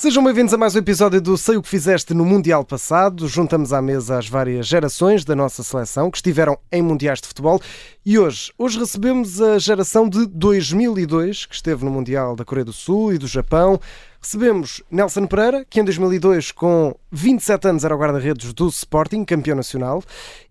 [0.00, 3.28] Sejam bem-vindos a mais um episódio do Sei o que Fizeste no Mundial passado.
[3.28, 7.60] Juntamos à mesa as várias gerações da nossa seleção que estiveram em Mundiais de Futebol
[8.02, 12.72] e hoje, hoje recebemos a geração de 2002 que esteve no Mundial da Coreia do
[12.72, 13.78] Sul e do Japão.
[14.22, 19.56] Recebemos Nelson Pereira, que em 2002, com 27 anos, era o guarda-redes do Sporting, campeão
[19.56, 20.02] nacional,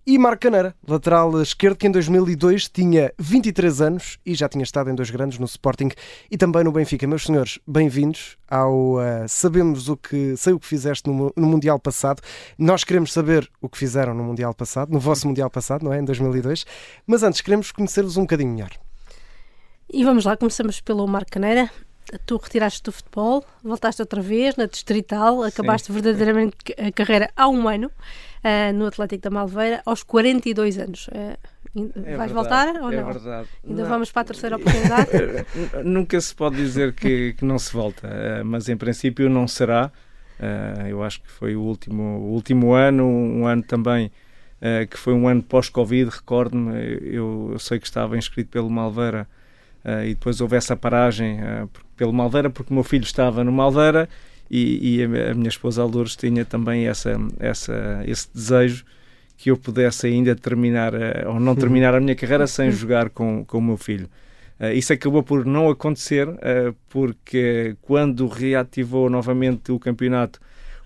[0.08, 4.90] e Marco Caneira, lateral esquerdo, que em 2002 tinha 23 anos e já tinha estado
[4.90, 5.90] em dois grandes no Sporting
[6.32, 7.06] e também no Benfica.
[7.06, 11.78] Meus senhores, bem-vindos ao uh, Sabemos o que sei o que fizeste no, no, Mundial
[11.80, 12.24] passado.
[12.58, 16.00] Nós queremos saber o que fizeram no Mundial passado, no vosso Mundial passado, não é?
[16.00, 16.66] Em 2002.
[17.06, 18.72] Mas antes, queremos conhecer-vos um bocadinho melhor.
[19.94, 21.70] E vamos lá, começamos pelo Marco Caneira
[22.26, 25.94] tu retiraste do futebol, voltaste outra vez na Distrital, acabaste Sim.
[25.94, 31.08] verdadeiramente a carreira há um ano uh, no Atlético da Malveira, aos 42 anos.
[31.08, 31.38] Uh,
[31.76, 33.10] é vais verdade, voltar ou é não?
[33.10, 33.48] É verdade.
[33.68, 33.90] Ainda não.
[33.90, 35.10] vamos para a terceira oportunidade?
[35.86, 39.92] Nunca se pode dizer que, que não se volta, uh, mas em princípio não será.
[40.90, 44.12] eu acho que foi o último, o último ano, um ano também
[44.90, 49.26] que foi um ano pós-Covid, recordo-me, eu, eu, sei que estava inscrito pelo Malveira
[49.84, 51.70] Uh, e depois houve essa paragem uh,
[52.00, 54.08] pelo Malveira, porque o meu filho estava no Malveira
[54.50, 58.86] e, e a, minha esposa Aldores tinha também essa, essa, esse desejo
[59.38, 63.44] que eu pudesse ainda terminar uh, ou não terminar a minha carreira sem jogar com,
[63.44, 64.10] com o meu filho.
[64.74, 66.28] isso acabou por não acontecer,
[66.88, 70.40] porque quando reativou novamente o campeonato,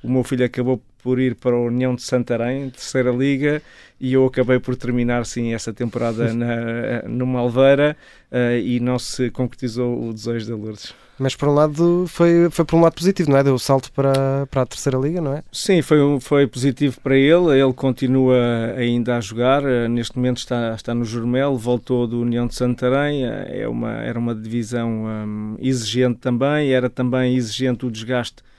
[0.04, 3.62] o meu filho acabou por ir para a União de Santarém, terceira liga,
[4.00, 7.96] e eu acabei por terminar sim essa temporada na, no Malveira
[8.32, 10.94] uh, e não se concretizou o desejo da Lourdes.
[11.20, 13.44] Mas por um lado foi, foi por um lado positivo, não é?
[13.44, 15.44] Deu o salto para, para a terceira liga, não é?
[15.52, 17.60] Sim, foi, foi positivo para ele.
[17.60, 19.64] Ele continua ainda a jogar.
[19.64, 23.26] Uh, neste momento está, está no Jurmel, voltou do União de Santarém.
[23.26, 26.72] Uh, é uma, era uma divisão um, exigente também.
[26.72, 28.53] Era também exigente o desgaste eh,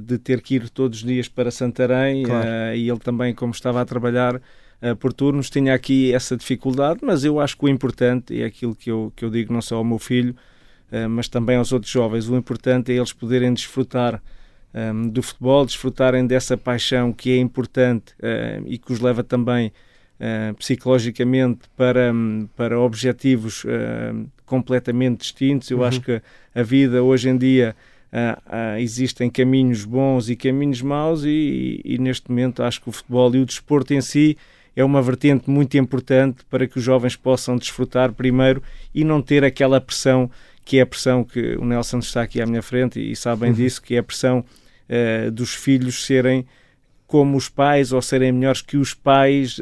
[0.00, 2.46] de ter que ir todos os dias para Santarém claro.
[2.46, 7.00] uh, e ele também, como estava a trabalhar uh, por turnos, tinha aqui essa dificuldade,
[7.02, 9.60] mas eu acho que o importante, e é aquilo que eu, que eu digo não
[9.60, 10.34] só ao meu filho,
[11.10, 14.22] mas também aos outros jovens, o importante é eles poderem desfrutar
[14.74, 18.14] um, do futebol, desfrutarem dessa paixão que é importante
[18.64, 19.70] e que os leva também
[20.56, 23.66] psicologicamente para, um, para objetivos
[24.46, 25.70] completamente distintos.
[25.70, 25.84] Eu uhum.
[25.84, 26.22] acho que
[26.54, 27.76] a vida hoje em dia
[28.10, 32.88] Uh, uh, existem caminhos bons e caminhos maus e, e, e, neste momento acho que
[32.88, 34.34] o futebol e o desporto em si
[34.74, 38.62] é uma vertente muito importante para que os jovens possam desfrutar primeiro
[38.94, 40.30] e não ter aquela pressão
[40.64, 43.56] que é a pressão que o Nelson está aqui à minha frente e sabem uhum.
[43.56, 44.42] disso, que é a pressão
[44.88, 46.46] uh, dos filhos serem
[47.06, 49.58] como os pais ou serem melhores que os pais.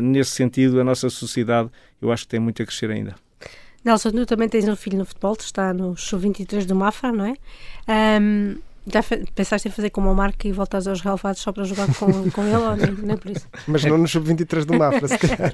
[0.00, 1.68] nesse sentido, a nossa sociedade
[2.00, 3.16] eu acho que tem muito a crescer ainda.
[3.88, 7.24] Nelson, tu também tens um filho no futebol, tu está no Sub-23 do Mafra, não
[7.24, 8.20] é?
[8.20, 8.56] Um,
[8.86, 9.02] já
[9.34, 12.42] pensaste em fazer como o Marco e voltares aos relevados só para jogar com, com
[12.44, 13.46] ele ou nem, nem por isso?
[13.66, 15.52] Mas não no Sub-23 do Mafra, se calhar.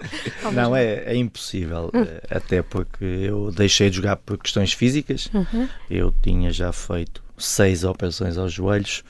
[0.52, 2.02] não, é, é impossível, hum.
[2.02, 5.30] Eh, até porque eu deixei de jogar por questões físicas.
[5.34, 5.68] Uhum.
[5.90, 9.02] Eu tinha já feito seis operações aos joelhos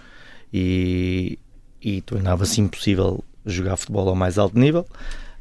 [0.52, 1.38] e,
[1.80, 4.86] e tornava-se impossível jogar futebol ao mais alto nível.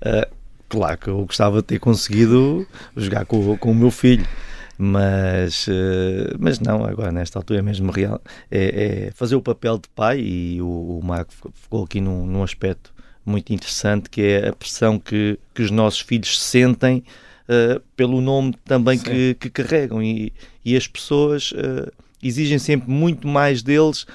[0.02, 0.43] Uh,
[0.74, 2.66] claro que eu gostava de ter conseguido
[2.98, 4.28] jogar com, com o meu filho
[4.76, 8.20] mas, uh, mas não, agora nesta altura é mesmo real,
[8.50, 12.42] é, é fazer o papel de pai e o, o Marco ficou aqui num, num,
[12.42, 12.92] aspecto
[13.24, 17.04] muito interessante que é a pressão que, que os nossos filhos sentem
[17.48, 20.02] uh, pelo nome também que, que, carregam.
[20.02, 20.34] E,
[20.66, 21.92] e as pessoas uh,
[22.22, 24.08] exigem sempre muito mais deles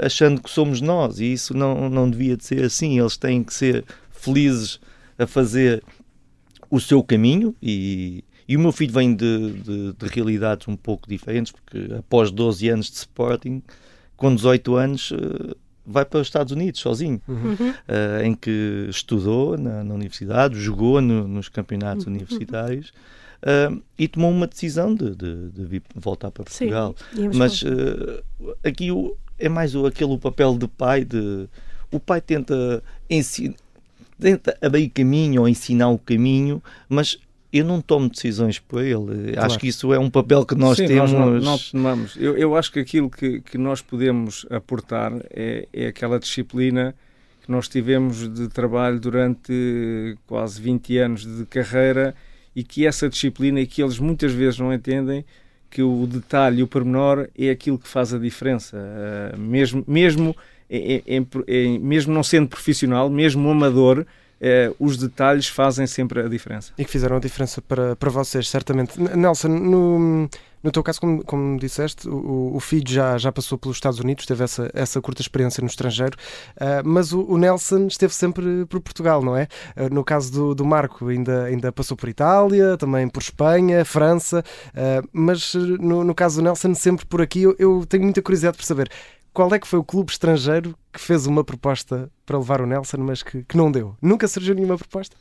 [0.00, 3.54] achando que somos nós e isso não, não devia de ser assim, eles têm que
[3.54, 4.80] ser felizes
[5.18, 5.82] a fazer
[6.70, 11.08] o seu caminho e, e o meu filho vem de, de, de, realidades um pouco
[11.08, 13.62] diferentes, porque após 12 anos de Sporting,
[14.16, 15.56] com 18 anos, uh,
[15.86, 17.70] vai para os Estados Unidos sozinho, uhum.
[17.70, 22.12] uh, em que estudou na, na universidade, jogou no, nos campeonatos uhum.
[22.12, 22.92] universitários.
[23.40, 26.96] Uh, e tomou uma decisão de, de, de vir voltar para Portugal.
[27.14, 27.62] Sim, Mas
[28.64, 31.48] aqui o, é mais o, aquele o papel de pai de
[31.90, 33.54] o pai tenta ensinar
[34.18, 37.18] tenta abrir caminho ou ensinar o caminho, mas
[37.52, 39.32] eu não tomo decisões por ele.
[39.32, 39.46] Claro.
[39.46, 41.12] Acho que isso é um papel que nós Sim, temos.
[41.12, 42.16] Nós não, não tomamos.
[42.16, 46.94] Eu, eu acho que aquilo que, que nós podemos aportar é, é aquela disciplina
[47.42, 52.14] que nós tivemos de trabalho durante quase 20 anos de carreira
[52.54, 55.24] e que essa disciplina e que eles muitas vezes não entendem
[55.70, 58.76] que o detalhe o pormenor é aquilo que faz a diferença.
[58.76, 60.36] Uh, mesmo, mesmo
[60.70, 64.06] em, em, mesmo não sendo profissional, mesmo amador,
[64.40, 66.72] eh, os detalhes fazem sempre a diferença.
[66.78, 69.00] E que fizeram a diferença para, para vocês, certamente.
[69.00, 70.28] Nelson, no,
[70.62, 74.26] no teu caso, como, como disseste, o, o filho já, já passou pelos Estados Unidos,
[74.26, 76.16] teve essa, essa curta experiência no estrangeiro,
[76.56, 79.48] uh, mas o, o, Nelson esteve sempre por Portugal, não é?
[79.76, 84.44] Uh, no caso do, do Marco, ainda, ainda passou por Itália, também por Espanha, França,
[84.70, 87.42] uh, mas no, no caso do Nelson, sempre por aqui.
[87.42, 88.90] Eu, eu tenho muita curiosidade por saber
[89.38, 92.96] qual é que foi o clube estrangeiro que fez uma proposta para levar o Nelson,
[92.96, 93.94] mas que, que não deu?
[94.02, 95.14] Nunca surgiu nenhuma proposta?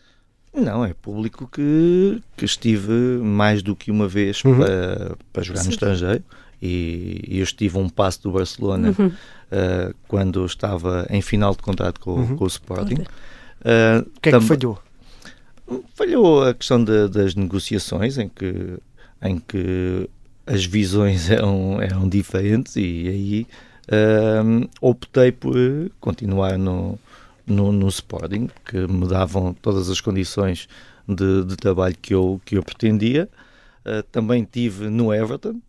[0.51, 2.91] Não, é público que, que estive
[3.21, 4.57] mais do que uma vez uhum.
[4.57, 5.67] para, para jogar Sim.
[5.67, 6.23] no estrangeiro
[6.59, 9.05] e, e, eu estive a um passo do Barcelona uhum.
[9.09, 12.35] uh, quando estava em final de contrato com, uhum.
[12.37, 13.01] com o Sporting.
[13.01, 14.79] Uh, o que é que falhou?
[15.93, 18.79] Falhou a questão de, das negociações em que,
[19.21, 20.09] em que
[20.47, 23.47] as visões eram, eram diferentes e aí
[23.87, 25.55] uh, optei por
[25.99, 26.99] continuar no,
[27.45, 30.67] no, no, Sporting, que me davam todas as condições
[31.07, 33.29] de, de trabalho que eu, que eu pretendia.
[33.85, 35.61] Uh, também tive no Everton,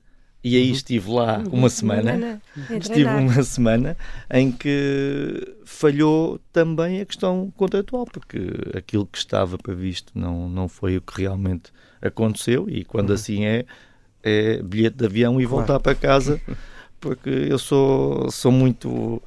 [0.42, 0.72] e aí uhum.
[0.72, 1.58] estive lá uhum.
[1.58, 2.40] uma semana,
[2.80, 3.96] estive uma semana
[4.30, 8.38] em que falhou também a questão contratual, porque
[8.76, 13.14] aquilo que estava previsto não, não foi o que realmente aconteceu, e quando uhum.
[13.14, 13.64] assim é,
[14.22, 16.40] é bilhete de avião e voltar para casa
[17.00, 19.22] porque eu sou, sou muito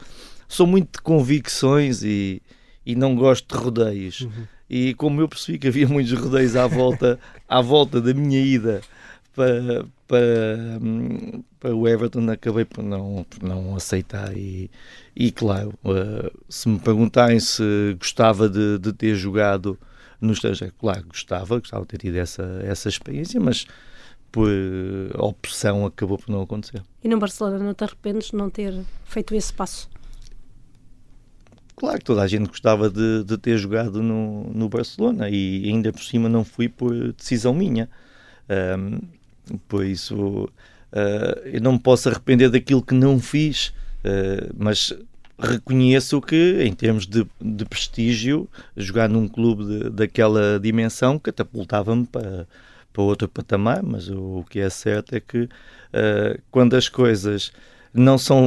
[0.47, 2.41] sou muito de convicções e,
[2.85, 4.21] e não gosto de rodeios.
[4.21, 4.47] Uhum.
[4.69, 8.81] E como eu percebi que havia muitos rodeios à volta, à volta da minha ida
[9.35, 10.79] para, para,
[11.59, 14.35] para o Everton, acabei por não, por não aceitar.
[14.35, 14.69] E,
[15.15, 19.77] e claro, uh, se me perguntarem se gostava de, de ter jogado
[20.19, 23.65] no estrangeiro, claro, gostava, gostava de ter tido essa, essa experiência, mas
[24.31, 24.49] por
[25.17, 26.81] opção acabou por não acontecer.
[27.03, 28.73] E no Barcelona não te arrependes de não ter
[29.05, 29.89] feito esse passo?
[31.75, 35.91] Claro que toda a gente gostava de, de ter jogado no, no Barcelona e ainda
[35.91, 37.89] por cima não fui por decisão minha.
[38.77, 38.99] Um,
[39.67, 43.69] por isso uh, eu não me posso arrepender daquilo que não fiz,
[44.05, 44.93] uh, mas
[45.39, 52.47] reconheço que, em termos de, de prestígio, jogar num clube de, daquela dimensão catapultava-me para
[52.91, 57.51] para outro patamar, mas o, o que é certo é que uh, quando as coisas
[57.93, 58.41] não são,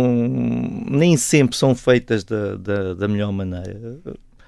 [0.88, 3.98] nem sempre são feitas da, da, da, melhor maneira,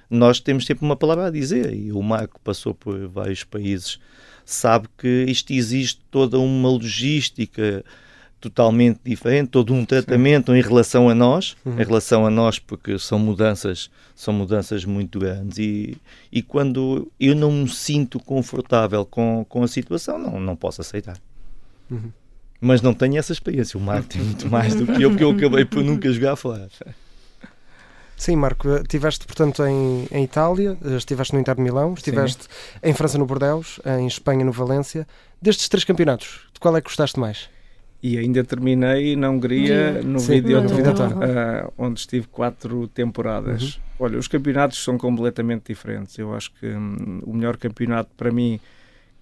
[0.09, 1.75] nós temos sempre uma palavra a dizer.
[1.75, 3.99] E o Marco passou por vários países,
[4.45, 7.85] sabe que isto existe toda uma logística
[8.51, 10.59] totalmente diferente, todo um tratamento Sim.
[10.59, 11.81] em relação a nós, uhum.
[11.81, 15.97] em relação a nós, porque são mudanças, são mudanças muito grandes e,
[16.31, 21.17] e quando eu não me sinto confortável com, com a situação, não, não posso aceitar.
[21.91, 22.11] Uhum.
[22.61, 23.79] Mas não tenho essa experiência.
[23.79, 26.69] O Marco tem muito mais do que eu, porque eu acabei por nunca jogar fora.
[28.17, 32.49] Sim, Marco, estiveste, portanto, em, em Itália, estiveste no Inter de Milão, estiveste Sim.
[32.83, 35.07] em França no Bordeaux, em Espanha no Valência.
[35.43, 37.51] Destes três campeonatos, de qual é que gostaste mais?
[38.07, 43.63] E ainda terminei na Hungria, no Sim, vídeo uh, onde estive quatro temporadas.
[43.75, 43.81] Uhum.
[43.99, 46.17] Olha, os campeonatos são completamente diferentes.
[46.17, 48.61] Eu acho que hum, o melhor campeonato para mim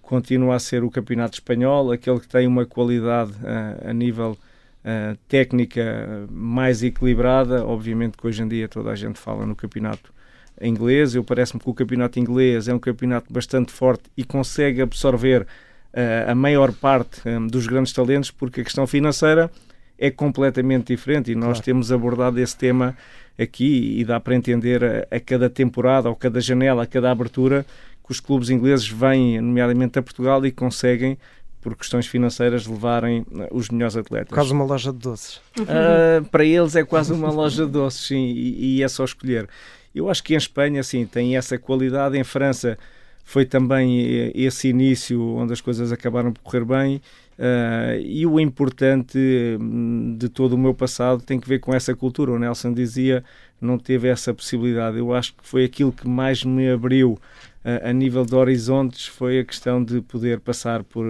[0.03, 4.37] continua a ser o campeonato espanhol, aquele que tem uma qualidade uh, a nível
[4.83, 7.65] uh, técnica mais equilibrada.
[7.65, 10.13] Obviamente que hoje em dia toda a gente fala no campeonato
[10.61, 11.15] inglês.
[11.15, 15.47] Eu parece-me que o campeonato inglês é um campeonato bastante forte e consegue absorver
[15.95, 19.49] uh, a maior parte um, dos grandes talentos, porque a questão financeira
[19.97, 21.63] é completamente diferente e nós claro.
[21.63, 22.95] temos abordado esse tema
[23.39, 27.65] aqui e dá para entender a, a, cada temporada, ou cada janela, a cada abertura,
[28.05, 31.17] que os clubes ingleses vêm, nomeadamente a Portugal, e conseguem,
[31.61, 34.31] por questões financeiras, levarem eh, os melhores atletas.
[34.31, 35.37] Quase uma loja de doces.
[35.57, 39.49] Uh, para eles é quase uma loja de doces, sim, e, e, é só escolher.
[39.93, 42.17] Eu acho que em Espanha, sim, tem essa qualidade.
[42.17, 42.77] Em França
[43.25, 47.01] foi também esse início onde as coisas acabaram por correr bem.
[47.37, 49.17] Uh, e o importante
[49.59, 52.31] hum, de todo o meu passado tem que ver com essa cultura.
[52.31, 53.23] O Nelson dizia
[53.59, 54.99] não teve essa possibilidade.
[54.99, 59.39] Eu acho que foi aquilo que mais me abriu uh, a nível de horizontes foi
[59.39, 61.03] a questão de poder passar por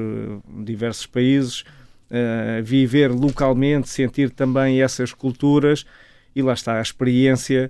[0.64, 1.62] diversos países,
[2.10, 5.86] uh, viver localmente, sentir também essas culturas
[6.34, 7.70] e lá está a experiência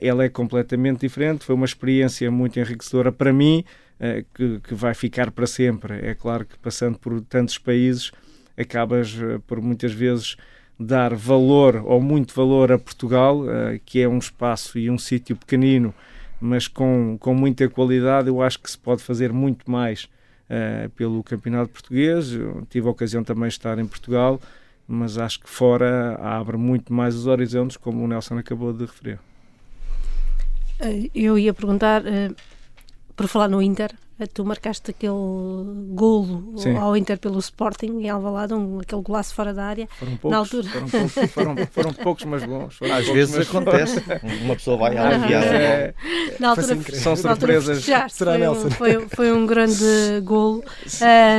[0.00, 1.44] ela é completamente diferente.
[1.44, 3.64] Foi uma experiência muito enriquecedora para mim,
[4.00, 5.94] uh, que, que, vai ficar para sempre.
[6.06, 8.10] É claro que passando por tantos países,
[8.56, 10.36] acabas uh, por muitas vezes
[10.78, 13.42] dar valor ou muito valor a Portugal,
[13.84, 15.92] que é um espaço e um sítio pequenino,
[16.40, 18.28] mas com, com muita qualidade.
[18.28, 20.08] Eu acho que se pode fazer muito mais
[20.96, 22.32] pelo Campeonato Português.
[22.32, 24.40] Eu tive a ocasião também de estar em Portugal
[24.88, 29.20] mas acho que fora abre muito mais os horizontes, como o Nelson acabou de referir.
[30.80, 32.34] Uh, eu ia perguntar, uh,
[33.14, 33.90] por falar no Inter,
[34.28, 35.12] tu marcaste aquele
[35.92, 36.76] golo Sim.
[36.76, 39.88] ao Inter pelo Sporting em Alvalade, um, aquele golaço fora da área.
[39.98, 40.68] Foram poucos, na altura.
[40.68, 42.78] Foram, foram, foram poucos mas bons.
[42.82, 43.48] Às vezes mas...
[43.48, 44.02] acontece.
[44.42, 45.56] Uma pessoa vai à viagem.
[45.56, 45.94] É,
[46.38, 47.84] na altura, são surpresas.
[48.10, 49.84] Será foi, um, foi, foi, um grande
[50.22, 50.62] golo.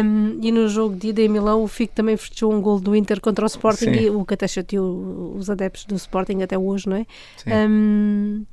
[0.04, 2.96] Um, e no jogo de ida em Milão, o Fico também festejou um golo do
[2.96, 4.02] Inter contra o Sporting, Sim.
[4.02, 7.06] e o que até chateou os adeptos do Sporting até hoje, não é?
[7.38, 7.52] Sim.
[7.54, 8.46] Um,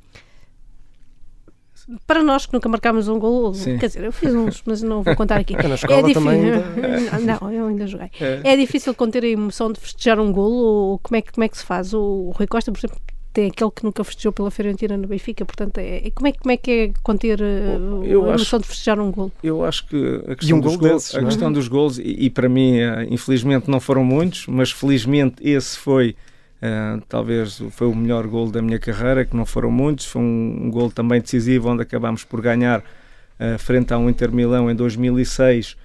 [2.05, 3.77] para nós que nunca marcámos um gol, Sim.
[3.77, 5.55] quer dizer, eu fiz uns, mas não vou contar aqui.
[5.67, 6.23] Na escola é difícil.
[6.23, 7.39] também ainda...
[7.39, 8.09] Não, eu ainda joguei.
[8.19, 8.53] É.
[8.53, 11.49] é difícil conter a emoção de festejar um gol, ou como é, que, como é
[11.49, 11.93] que se faz?
[11.93, 12.97] O Rui Costa, por exemplo,
[13.33, 16.51] tem aquele que nunca festejou pela Fiorentina no Benfica, portanto, é, é como, é, como
[16.51, 19.31] é que é conter uh, eu a emoção de festejar um gol?
[19.43, 21.25] Eu acho que a questão, um dos, gol desses, a é?
[21.25, 25.77] questão dos gols, e, e, para mim, uh, infelizmente não foram muitos, mas felizmente esse
[25.77, 26.15] foi
[26.61, 30.05] Uh, talvez foi o melhor gol da minha carreira, que não foram muitos.
[30.05, 34.31] Foi um, um gol também decisivo, onde acabámos por ganhar uh, frente a um Inter
[34.31, 35.77] Milão em 2006, uh,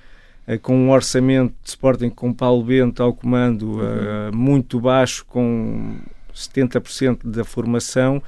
[0.49, 4.33] eh, com um orçamento de Sporting com Paulo Bento ao comando uhum.
[4.35, 5.97] muito baixo, com
[6.35, 8.21] 70% da formação.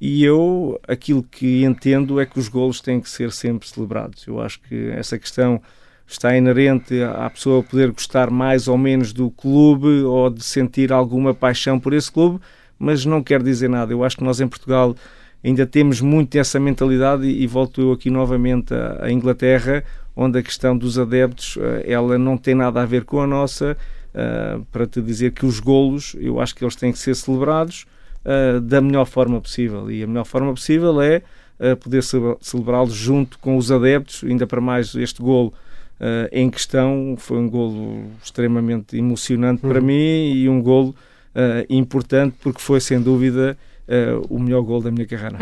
[0.00, 4.26] E eu, aquilo que entendo é que os golos têm que ser sempre celebrados.
[4.26, 5.62] Eu acho que essa questão
[6.06, 11.34] está inerente à pessoa poder gostar mais ou menos do clube ou de sentir alguma
[11.34, 12.40] paixão por esse clube,
[12.78, 13.92] mas não quer dizer nada.
[13.92, 14.94] Eu acho que nós em Portugal
[15.42, 19.84] ainda temos muito essa mentalidade e, e volto eu aqui novamente à, Inglaterra,
[20.14, 23.76] onde a questão dos adeptos eh, ela não tem nada a ver com a nossa,
[24.14, 27.84] uh, para te dizer que os golos, eu acho que eles têm que ser celebrados
[28.24, 31.22] uh, da melhor forma possível e a melhor forma possível é
[31.60, 32.02] uh, poder
[32.40, 35.52] celebrá-los junto com os adeptos, ainda para mais este golo
[36.00, 37.16] uh, em questão.
[37.18, 39.72] Foi um golo extremamente emocionante uhum.
[39.72, 40.90] para mim e um golo
[41.34, 45.38] uh, importante porque foi sem dúvida uh, o melhor gol da minha carreira.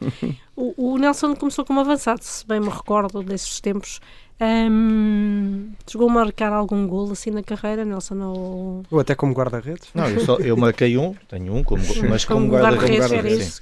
[0.00, 0.34] Uhum.
[0.56, 4.00] o, o, Nelson começou como avançado, se bem me recordo desses tempos.
[4.40, 8.20] Um, chegou a marcar algum gol assim na carreira, Nelson?
[8.22, 9.88] Ou, ou até como guarda-redes?
[9.92, 12.98] Não, eu, só, eu marquei um, tenho um, como, mas como, como guarda-redes.
[12.98, 13.60] Guarda era isso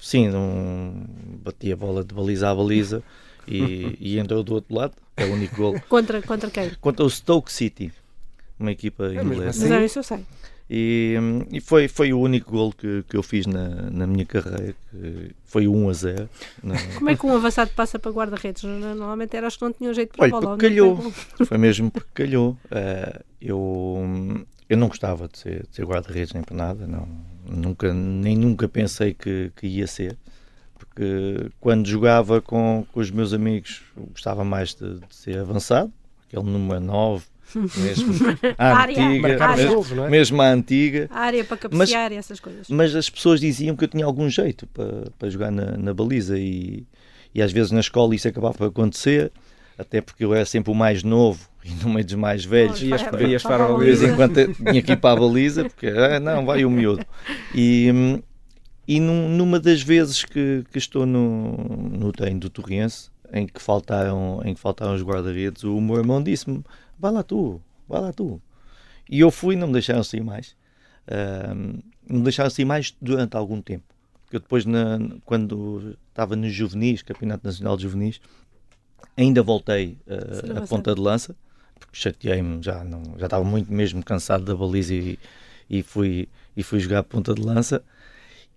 [0.00, 1.04] sim, sim um,
[1.42, 3.02] bati a bola de baliza a baliza
[3.48, 5.80] e, e entrou do outro lado, é o único gol.
[5.88, 6.70] contra, contra quem?
[6.80, 7.92] Contra o Stoke City,
[8.58, 9.50] uma equipa é inglesa.
[9.50, 9.68] Assim?
[9.68, 10.24] Mas isso eu sei.
[10.70, 11.16] E,
[11.50, 15.34] e, foi, foi o único gol que, que eu fiz na, na minha carreira, que
[15.44, 16.30] foi 1 a 0.
[16.62, 16.74] Na...
[16.98, 18.64] Como é que um avançado passa para guarda-redes?
[18.64, 20.56] Normalmente era acho que não tinham jeito para Olha, a bola.
[20.56, 21.12] Porque calhou.
[21.46, 22.50] Foi mesmo porque calhou.
[22.66, 27.08] Uh, eu, eu não gostava de ser, ser guarda-redes nem para nada, não,
[27.48, 30.18] nunca, nem nunca pensei que, que ia ser
[30.98, 35.92] porque quando jogava com, com os meus amigos gostava mais de, de ser avançado,
[36.26, 37.24] aquele número 9,
[37.54, 38.14] mesmo
[38.58, 40.10] a antiga, mesmo, é?
[40.10, 41.06] mesmo a antiga.
[41.10, 42.68] A área para cabecear e essas coisas.
[42.68, 46.36] Mas as pessoas diziam que eu tinha algum jeito para, para jogar na, na baliza
[46.36, 46.84] e,
[47.32, 49.30] e às vezes na escola isso acabava por acontecer,
[49.78, 52.82] até porque eu era sempre o mais novo e no meio dos mais velhos.
[52.82, 54.08] Ias, ias para a baliza.
[54.08, 57.06] Enquanto tinha que ir para a baliza, porque ah, não, vai o miúdo.
[57.54, 58.22] E, hum,
[58.88, 63.60] e num, numa das vezes que, que estou no, no treino do Torrense, em que
[63.60, 66.64] faltaram, em que faltaram os guarda-redes, o meu irmão disse-me:
[66.98, 68.40] vai lá tu, vai lá tu.
[69.10, 70.56] E eu fui, não me deixaram sair mais.
[71.06, 73.84] Uh, não me deixaram sair mais durante algum tempo.
[74.24, 78.22] Porque eu depois, na, quando estava nos juvenis, Campeonato Nacional de Juvenis,
[79.14, 81.36] ainda voltei uh, a ponta de lança,
[81.78, 85.18] porque chateei-me, já, não, já estava muito mesmo cansado da baliza e,
[85.68, 86.26] e, fui,
[86.56, 87.84] e fui jogar a ponta de lança.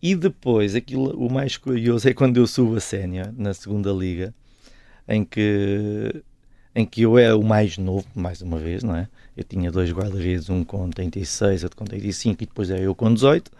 [0.01, 4.33] E depois, aquilo, o mais curioso é quando eu subo a sénior na segunda liga,
[5.07, 6.23] em que,
[6.73, 9.07] em que eu era o mais novo, mais uma vez, não é?
[9.37, 13.13] Eu tinha dois guarda-redes, um com 36, outro com 35 e depois era eu com
[13.13, 13.51] 18.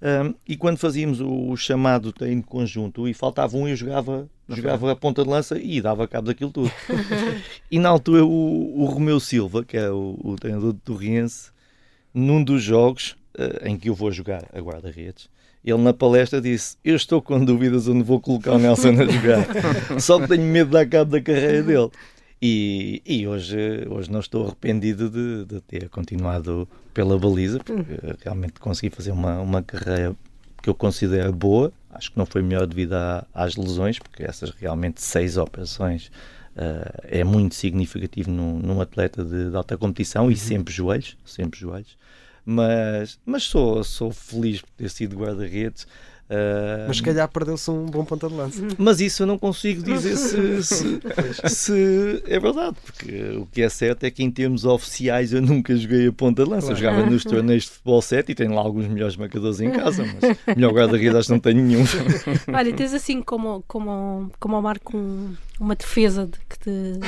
[0.00, 4.92] Um, e quando fazíamos o, o, chamado treino conjunto e faltava um, eu jogava, jogava
[4.92, 6.70] a ponta de lança e dava cabo daquilo tudo.
[7.70, 11.50] e na altura o, o Romeu Silva, que é o, o treinador de Torriense,
[12.14, 15.28] num dos jogos uh, em que eu vou jogar a guarda-redes,
[15.70, 19.46] ele na palestra disse: Eu estou com dúvidas onde vou colocar o Nelson a jogar,
[20.00, 21.90] só que tenho medo de dar cabo da carreira dele.
[22.40, 28.60] E, e hoje, hoje não estou arrependido de, de, ter continuado pela baliza, porque realmente
[28.60, 30.14] consegui fazer uma, uma carreira
[30.62, 31.72] que eu considero boa.
[31.90, 36.12] Acho que não foi melhor devido a, às lesões, porque essas realmente seis operações
[36.56, 40.30] uh, é muito significativo num, num atleta de, de, alta competição uhum.
[40.30, 41.96] e sempre joelhos, sempre joelhos
[42.50, 45.82] mas, mas sou, sou feliz por ter sido guarda-redes.
[46.30, 48.62] Uh, mas se calhar perdeu-se um bom ponta de lança.
[48.78, 51.00] Mas isso eu não consigo dizer se, se,
[51.44, 55.76] se, é verdade, porque o que é certo é que em termos oficiais eu nunca
[55.76, 56.68] joguei a ponta de lança.
[56.68, 56.78] Claro.
[56.78, 60.06] Eu jogava nos torneios de futebol 7 e tenho lá alguns melhores marcadores em casa,
[60.06, 61.84] mas melhor guarda-redes acho que não tenho nenhum.
[62.48, 67.00] Olha, tens assim como, como, como ao Marco um, uma defesa de que te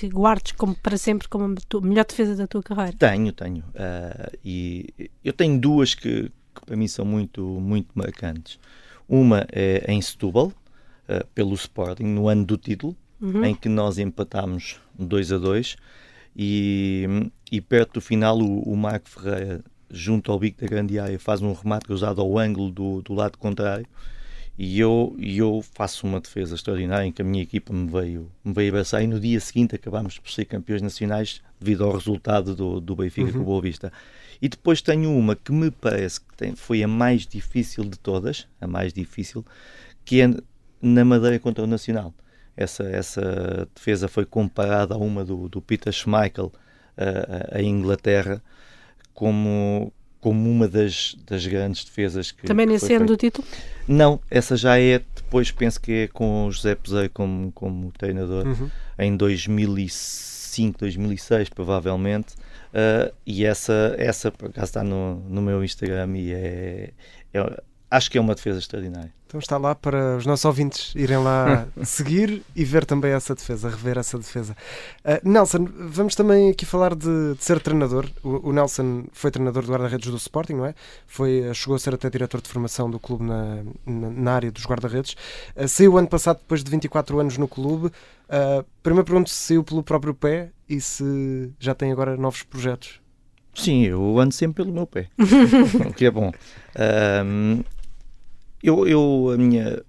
[0.00, 2.96] que guardes como para sempre como a melhor defesa da tua carreira?
[2.96, 3.62] Tenho, tenho.
[3.74, 8.58] Uh, e eu tenho duas que, que para mim são muito, muito marcantes.
[9.06, 13.44] Uma é em Setúbal, uh, pelo Sporting, no ano do título, uhum.
[13.44, 15.76] em que nós empatámos 2 a 2
[16.34, 21.18] e, e perto do final o, o Marco Ferreira, junto ao bico da grande área,
[21.18, 23.86] faz um remate cruzado ao ângulo do, do lado contrário
[24.62, 28.52] e eu, eu faço uma defesa extraordinária em que a minha equipa me veio, me
[28.52, 32.78] veio abraçar e no dia seguinte acabámos por ser campeões nacionais devido ao resultado do,
[32.78, 33.32] do Benfica uhum.
[33.32, 33.90] com o Boa Vista.
[34.38, 38.46] E depois tenho uma que me parece que tem, foi a mais difícil de todas,
[38.60, 39.46] a mais difícil,
[40.04, 40.28] que é
[40.82, 42.12] na Madeira contra o Nacional.
[42.54, 46.52] Essa, essa defesa foi comparada a uma do, do Peter Schmeichel
[46.98, 48.42] a, a Inglaterra
[49.14, 52.46] como, como uma das, das grandes defesas que.
[52.46, 53.46] Também nesse ano do título?
[53.88, 58.46] Não, essa já é, depois penso que é com o José Peseiro como, como treinador,
[58.46, 58.70] uhum.
[58.98, 62.34] em 2005, 2006, provavelmente.
[62.70, 66.90] Uh, e essa, essa por acaso está no, no meu Instagram e é,
[67.34, 69.12] é, acho que é uma defesa extraordinária.
[69.26, 73.68] Então está lá para os nossos ouvintes irem lá seguir e ver também essa defesa,
[73.68, 74.56] rever essa defesa.
[75.04, 78.06] Uh, Nelson, vamos também aqui falar de, de ser treinador.
[78.24, 80.74] O, o, Nelson foi treinador do guarda-redes do Sporting, não é?
[81.06, 84.64] Foi, chegou a ser até diretor de formação do clube na, na, na área dos
[84.66, 85.14] guarda-redes.
[85.56, 87.86] Uh, saiu ano passado, depois de 24 anos no clube.
[87.86, 93.00] Uh, primeiro pergunto se saiu pelo próprio pé e se já tem agora novos projetos.
[93.54, 95.08] Sim, eu ando sempre pelo meu pé,
[95.88, 96.32] o que é bom.
[97.24, 97.62] Um,
[98.62, 99.82] eu, eu, a, minha,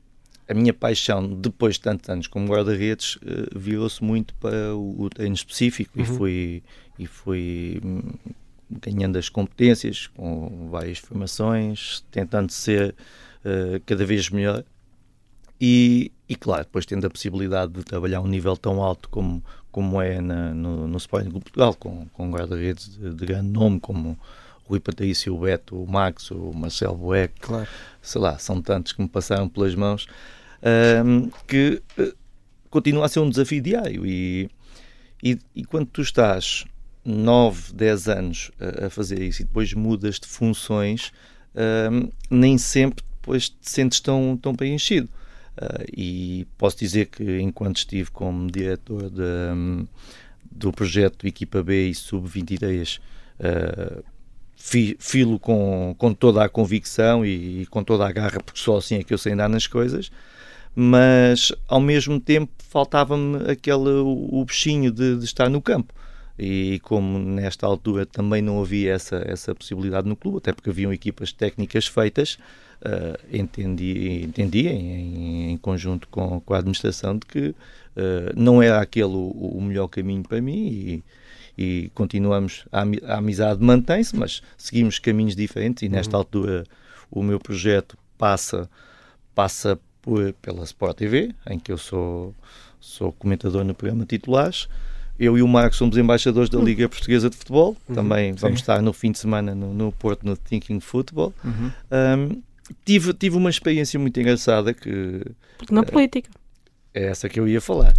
[0.47, 5.09] a minha paixão, depois de tantos anos como guarda-redes, uh, virou-se muito para o, o
[5.09, 6.03] treino específico uhum.
[6.97, 8.01] e fui, e hum,
[8.69, 12.95] ganhando as competências com várias formações, tentando ser
[13.45, 14.63] uh, cada vez melhor.
[15.59, 19.43] E, e, claro, depois tendo a possibilidade de trabalhar a um nível tão alto como,
[19.71, 23.79] como é na, no, no Sporting de Portugal, com, com guarda-redes de, de grande nome
[23.79, 24.17] como
[24.71, 27.67] Rui Patrício, o Beto, o Max, o Marcelo Boeck, claro.
[28.01, 30.07] sei lá, são tantos que me passaram pelas mãos,
[31.05, 32.13] um, que uh,
[32.69, 34.05] continua a ser um desafio diário.
[34.05, 34.49] E,
[35.21, 36.63] e, e quando tu estás
[37.03, 41.11] 9, 10 anos a, a, fazer isso e depois mudas de funções,
[41.91, 45.09] um, nem sempre depois te sentes tão, tão preenchido.
[45.57, 49.21] Uh, e posso dizer que enquanto estive como diretor de,
[49.53, 49.85] um,
[50.49, 52.99] do projeto Equipa B e Sub-23,
[53.41, 54.10] uh,
[54.99, 58.95] filo com, com toda a convicção e, e, com toda a garra, porque só assim
[58.97, 60.11] é que eu sei andar nas coisas,
[60.75, 65.93] mas ao mesmo tempo faltava-me aquele o, bichinho de, de, estar no campo.
[66.39, 70.93] E como nesta altura também não havia essa, essa possibilidade no clube, até porque haviam
[70.93, 72.37] equipas técnicas feitas,
[72.81, 77.55] uh, entendi, entendi em, em conjunto com, com, a administração de que uh,
[78.35, 81.03] não era aquele o, o melhor caminho para mim e,
[81.57, 86.21] e continuamos, a, a amizade mantém-se, mas seguimos caminhos diferentes e nesta uhum.
[86.21, 86.63] altura
[87.09, 88.69] o meu projeto passa,
[89.35, 92.33] passa por, pela Sport TV, em que eu sou,
[92.79, 94.67] sou comentador no programa Titulares.
[95.19, 96.63] Eu e o Marcos somos embaixadores da uhum.
[96.63, 97.77] Liga Portuguesa de Futebol.
[97.87, 97.95] Uhum.
[97.95, 98.63] Também vamos Sim.
[98.63, 101.33] estar no fim de semana no, no Porto, no Thinking Football.
[101.43, 101.71] Uhum.
[101.91, 102.41] Um,
[102.85, 105.23] tive, tive uma experiência muito engraçada que...
[105.57, 106.29] Porque na uh, política.
[106.93, 107.93] É essa que eu ia falar.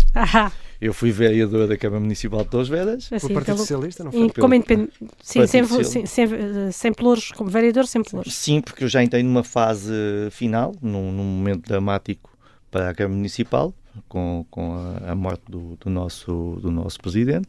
[0.79, 3.09] Eu fui vereador da Câmara Municipal de Torres Vedras.
[3.11, 3.59] Assim, Partido pelo...
[3.59, 4.31] Socialista, não foi?
[4.31, 4.93] Como independente.
[5.23, 6.27] Sim, sem, sem, sem,
[6.71, 8.35] sem pelouros, como vereador, sem pelouros.
[8.35, 9.93] Sim, porque eu já entrei numa fase
[10.31, 12.37] final, num, num momento dramático
[12.71, 13.73] para a Câmara Municipal,
[14.09, 17.49] com, com a, a morte do, do, nosso, do nosso presidente,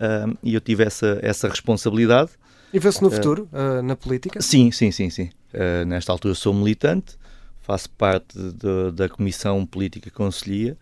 [0.00, 2.30] um, e eu tive essa, essa responsabilidade.
[2.72, 4.40] E vê-se no uh, futuro, uh, na política?
[4.40, 5.30] Sim, sim, sim, sim.
[5.54, 7.16] Uh, nesta altura sou militante,
[7.60, 10.76] faço parte de, da Comissão Política Conselhia,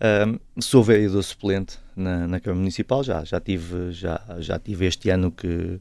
[0.00, 5.10] um, sou vereador suplente na, na, Câmara Municipal, já, já, tive, já, já tive este
[5.10, 5.78] ano que,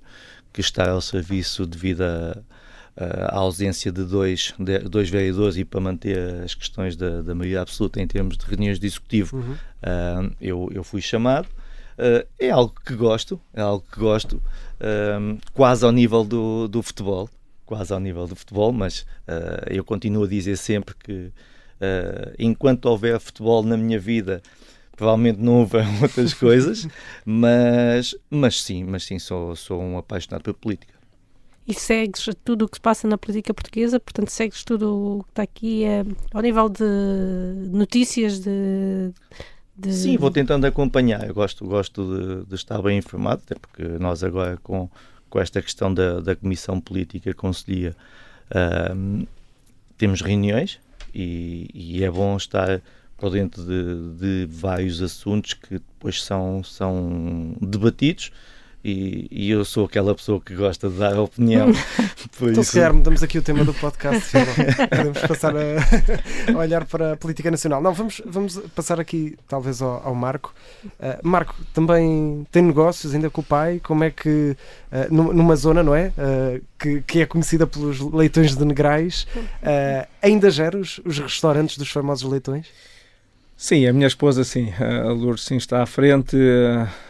[0.51, 6.17] que estar ao serviço devido à ausência de dois, de, dois vereadores e para manter
[6.43, 9.53] as questões da, da maioria absoluta em termos de reuniões de executivo, uhum.
[9.53, 11.47] uh, eu, eu fui chamado.
[11.97, 14.41] Uh, é algo que gosto, é algo que gosto,
[15.53, 17.29] quase ao nível do, do futebol,
[17.69, 21.31] quase ao nível do futebol, mas uh, eu continuo a dizer sempre que
[21.79, 24.41] Uh, enquanto houver futebol na minha vida,
[24.97, 26.85] provavelmente não houver outras coisas,
[27.25, 30.93] mas, mas sim, mas sim, sou, sou um apaixonado pela política.
[31.65, 35.29] e segues tudo o que se passa na política portuguesa, portanto segues tudo o que
[35.29, 36.03] está aqui é,
[36.33, 36.83] ao nível de
[37.71, 39.13] notícias, de,
[39.77, 39.93] de...
[39.93, 41.29] Sim, vou tentando acompanhar.
[41.29, 42.03] Eu gosto, gosto
[42.43, 44.89] de, de, estar bem informado, até porque nós agora com,
[45.29, 47.95] com esta questão da, da Comissão Política Conselhia.
[48.49, 49.27] Uh,
[49.97, 50.79] temos reuniões
[51.13, 52.81] e, e, é bom estar
[53.17, 58.31] por dentro de, de vários assuntos que depois são, são debatidos
[58.83, 61.67] e, e, eu sou aquela pessoa que gosta de dar opinião.
[62.37, 62.71] Por então, isso...
[62.71, 64.31] se calhar mudamos aqui o tema do podcast.
[64.89, 65.59] Podemos passar a,
[66.53, 67.81] a, olhar para a política nacional.
[67.81, 70.53] Não, vamos, vamos passar aqui, talvez, ao, ao Marco.
[70.85, 73.81] Uh, Marco, também tem negócios ainda com o pai.
[73.83, 74.55] Como é que,
[74.91, 76.13] uh, numa zona, não é?
[76.17, 79.27] Uh, que, que, é conhecida pelos leitões de Negrais,
[80.21, 82.67] ainda gera os, os restaurantes dos famosos leitões?
[83.61, 86.37] Sim, a minha esposa, sim, a Lourdes, sim, está à frente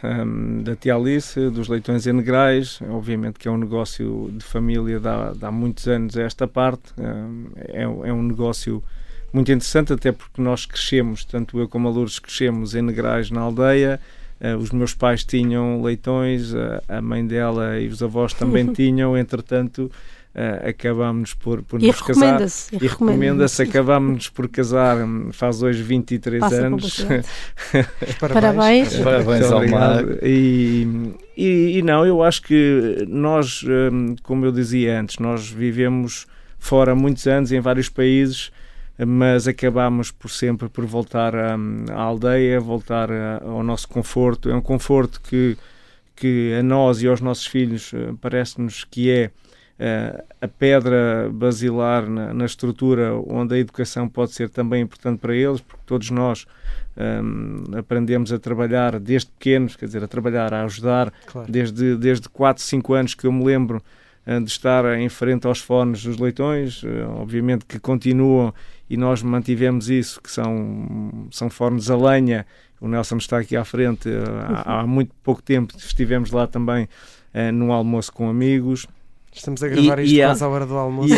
[0.03, 4.99] um, da Tia Alice, dos leitões e negrais, obviamente que é um negócio de família
[4.99, 8.83] de há, muitos anos esta parte, um, é, é, um negócio
[9.31, 13.41] muito interessante, até porque nós crescemos, tanto eu como a Lourdes crescemos em negrais na
[13.41, 13.99] aldeia,
[14.41, 19.15] uh, os meus pais tinham leitões, uh, a mãe dela e os avós também tinham,
[19.15, 19.91] entretanto
[20.35, 22.41] uh, acabámos por, por nos casar.
[22.41, 27.05] E, e recomenda-se, acabámos por casar hum, faz hoje 23 Passa anos.
[28.19, 28.97] Parabéns.
[28.97, 30.03] Parabéns ao Mar.
[30.21, 36.27] E, e, e, não, eu acho que nós, hum, como eu dizia antes, nós vivemos
[36.57, 38.51] fora muitos anos em vários países
[39.05, 41.55] mas acabamos por sempre por voltar à,
[41.89, 44.49] à aldeia, voltar a, ao nosso conforto.
[44.49, 45.57] É um conforto que,
[46.17, 49.48] que a nós e aos nossos filhos eh, parece-nos que é uh,
[50.41, 55.61] a pedra basilar na, na, estrutura onde a educação pode ser também importante para eles,
[55.61, 56.45] porque todos nós
[56.97, 61.49] um, ehm, aprendemos a trabalhar desde pequenos, quer dizer, a trabalhar, a ajudar, claro.
[61.49, 63.81] desde, desde 4, 5 anos que eu me lembro
[64.27, 68.53] uh, de estar em frente aos fones dos leitões, uh, obviamente que continuam
[68.89, 72.45] e nós mantivemos isso, que são, são fornos a lenha,
[72.81, 74.09] o Nelson está aqui à frente,
[74.65, 76.89] há, há, muito pouco tempo estivemos lá também
[77.53, 78.87] no almoço com amigos,
[79.39, 81.13] Estamos a gravar e, isto e quase é, à hora do almoço.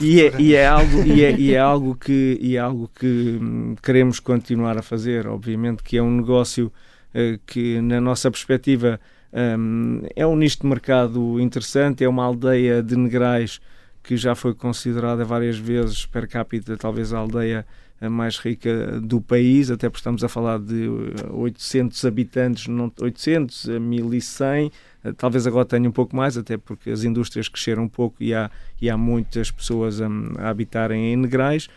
[0.00, 2.88] E é, e é, é algo, e, é, e é algo que, e é algo
[2.94, 5.26] que hum, queremos continuar a fazer.
[5.26, 6.72] Obviamente que é um negócio
[7.12, 9.00] uh, que, na nossa perspectiva,
[9.32, 12.04] um, é um nicho de mercado interessante.
[12.04, 13.60] É uma aldeia de negrais
[14.00, 17.66] que já foi considerada várias vezes per capita, talvez a aldeia
[18.00, 20.88] a mais rica do país, até porque estamos a falar de
[21.30, 24.70] 800 habitantes, não 800 a 1100 eh,
[25.16, 28.50] talvez agora tenha um pouco mais, até porque as indústrias cresceram um pouco e há,
[28.80, 30.06] e há muitas pessoas a,
[30.38, 31.68] a habitarem em Negrais.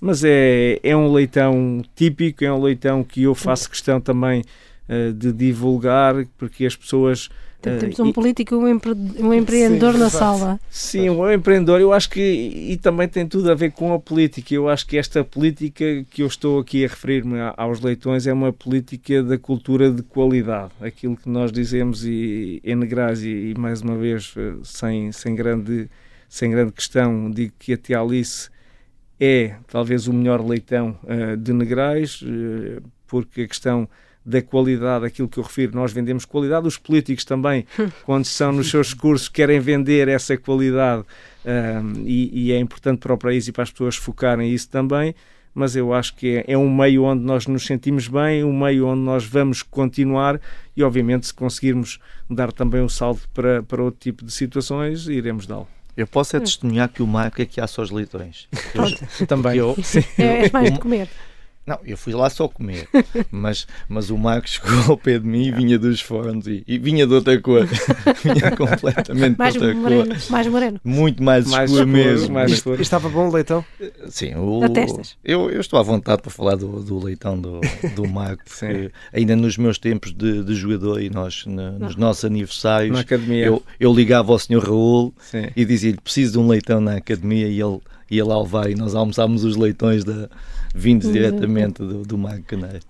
[0.00, 4.42] Mas é, é um leitão típico, é um leitão que eu faço questão também
[4.88, 7.28] uh, de divulgar, porque as pessoas
[7.60, 10.60] temos um político e um, empre um empreendedor Sim, na sala.
[10.70, 11.80] Sim, um empreendedor.
[11.80, 14.54] Eu acho que, e também tem tudo a ver com a política.
[14.54, 18.52] Eu acho que esta política que eu estou aqui a referir-me aos leitões é uma
[18.52, 20.72] política da cultura de qualidade.
[20.80, 25.34] Aquilo que nós dizemos e, em Negrais, e, e mais uma vez, eh, sem, sem,
[25.34, 25.88] grande,
[26.28, 28.48] sem grande questão, digo que a Tia Alice
[29.20, 33.86] é talvez o melhor leitão uh, de Negrais, uh, porque a questão
[34.24, 37.66] da qualidade, aquilo que eu refiro, nós vendemos qualidade, os políticos também,
[38.04, 41.04] quando são nos seus discursos, querem vender essa qualidade
[41.44, 45.14] um, e, e, é importante para o país e para as pessoas focarem isso também,
[45.54, 48.86] mas eu acho que é, é, um meio onde nós nos sentimos bem, um meio
[48.86, 50.40] onde nós vamos continuar
[50.76, 55.46] e, obviamente, se conseguirmos dar também um salto para, para outro tipo de situações, iremos
[55.46, 55.66] dá-lo.
[55.96, 58.48] Eu posso é testemunhar que o Marco é que há só os leitões.
[58.74, 59.56] Eu, também.
[59.58, 59.76] Eu,
[60.18, 61.08] é, é mais de comer.
[61.66, 62.88] Não, eu fui lá só comer,
[63.30, 66.78] mas, mas o Marcos chegou ao pé de mim e vinha dos fornos e, e
[66.78, 67.66] vinha de outra cor.
[68.24, 70.30] vinha completamente mais de outra moreno, cor.
[70.30, 70.80] Mais moreno.
[70.82, 72.34] Muito mais, mais escuro mesmo.
[72.34, 72.82] Mais escuro.
[72.82, 73.64] Estava bom o leitão?
[74.08, 74.60] Sim, o,
[75.24, 77.60] eu, eu estou à vontade para falar do, do leitão do,
[77.94, 78.60] do Marcos.
[79.12, 83.46] ainda nos meus tempos de, de jogador e nós, na, nos nossos aniversários, na academia.
[83.46, 85.48] Eu, eu ligava ao senhor Raul Sim.
[85.54, 88.94] e dizia-lhe: preciso de um leitão na academia e ele ia lá levar e nós
[88.94, 90.28] almoçámos os leitões da
[90.74, 91.12] vindos uhum.
[91.12, 92.80] diretamente do, do Mago Caneiro.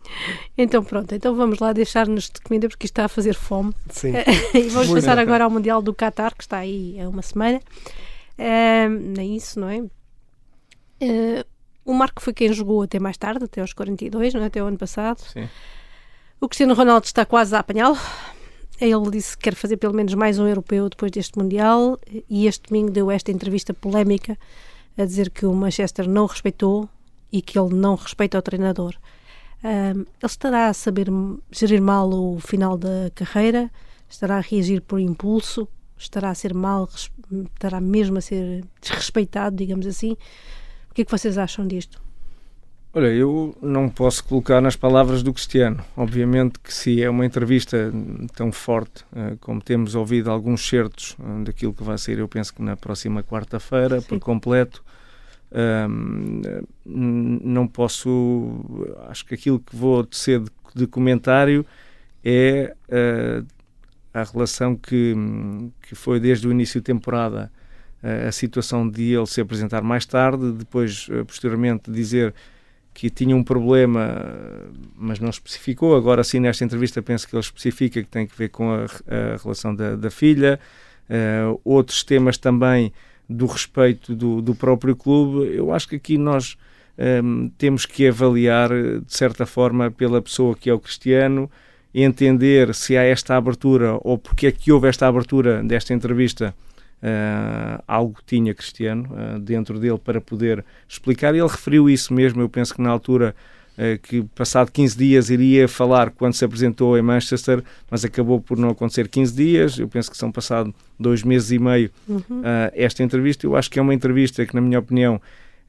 [0.56, 3.72] Então pronto, então vamos lá deixar-nos de comida porque isto está a fazer fome.
[3.88, 4.12] Sim.
[4.54, 5.24] e vamos Muito passar bem.
[5.24, 7.60] agora ao Mundial do Qatar, que está aí há uma semana.
[8.38, 9.80] Uh, nem isso, não é?
[9.80, 11.44] Uh,
[11.84, 14.46] o Marco foi quem jogou até mais tarde, até aos 42, não é?
[14.46, 15.20] até o ano passado.
[15.20, 15.48] Sim.
[16.40, 17.98] O Cristiano Ronaldo está quase a apanhá-lo.
[18.80, 21.98] Ele disse que quer fazer pelo menos mais um europeu depois deste Mundial
[22.30, 24.38] e este domingo deu esta entrevista polémica
[24.96, 26.88] a dizer que o Manchester não respeitou
[27.32, 28.94] e que ele não respeita o treinador.
[29.62, 31.08] Um, ele estará a saber
[31.50, 33.70] gerir mal o final da carreira?
[34.08, 35.68] Estará a reagir por impulso?
[36.02, 36.88] estará a ser mal,
[37.54, 40.16] estará mesmo a ser desrespeitado, digamos assim.
[40.90, 42.00] O que é que vocês acham disto?
[42.92, 45.84] Olha, eu não posso colocar nas palavras do Cristiano.
[45.96, 47.92] Obviamente que se é uma entrevista
[48.34, 52.52] tão forte uh, como temos ouvido alguns certos uh, daquilo que vai ser, eu penso
[52.52, 54.82] que na próxima quarta-feira, por completo,
[55.52, 58.64] uh, não posso.
[59.08, 61.64] Acho que aquilo que vou tecer de, de comentário
[62.22, 63.42] é eh,
[64.12, 65.14] a relação que,
[65.82, 67.50] que foi desde o início de temporada
[68.26, 72.34] a situação de ele se apresentar mais tarde, depois, posteriormente, dizer
[72.94, 74.24] que tinha um problema,
[74.96, 75.96] mas não especificou.
[75.96, 79.36] Agora sim, nesta entrevista, penso que ele especifica que tem que ver com a, a
[79.42, 80.58] relação da, da filha.
[81.08, 82.92] Uh, outros temas também
[83.30, 85.54] do respeito do, do, próprio clube.
[85.54, 86.56] Eu acho que aqui nós
[87.22, 91.48] um, temos que avaliar, de certa forma, pela pessoa que é o Cristiano,
[91.94, 96.54] entender se há esta abertura ou porque é que houve esta abertura desta entrevista
[97.02, 101.34] Uh, algo tinha Cristiano uh, dentro dele para poder explicar.
[101.34, 103.34] Ele referiu isso mesmo, eu penso que na altura
[104.02, 108.70] que passado 15 dias iria falar quando se apresentou em Manchester, mas acabou por não
[108.70, 109.78] acontecer 15 dias.
[109.78, 112.42] Eu penso que são passados dois meses e meio uhum.
[112.74, 113.46] esta entrevista.
[113.46, 115.20] Eu acho que é uma entrevista que, na minha opinião,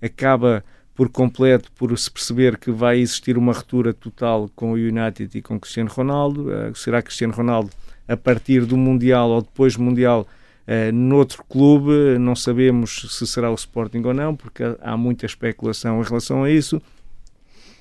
[0.02, 5.38] acaba por completo por se perceber que vai existir uma ruptura total com o United
[5.38, 6.48] e com Cristiano Ronaldo.
[6.76, 7.70] será Cristiano Ronaldo
[8.08, 10.28] a partir do Mundial ou depois do Mundial
[10.62, 16.00] Uh, noutro clube, não sabemos se será o Sporting ou não, porque há muita especulação
[16.00, 16.80] em relação a isso.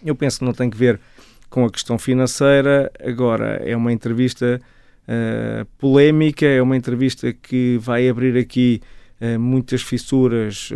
[0.04, 1.00] Eu penso que não tem que ver
[1.48, 2.90] com a questão financeira.
[3.04, 4.60] Agora, é uma entrevista
[5.08, 8.80] uh, polémica, é uma entrevista que vai abrir aqui
[9.20, 10.70] uh, muitas fissuras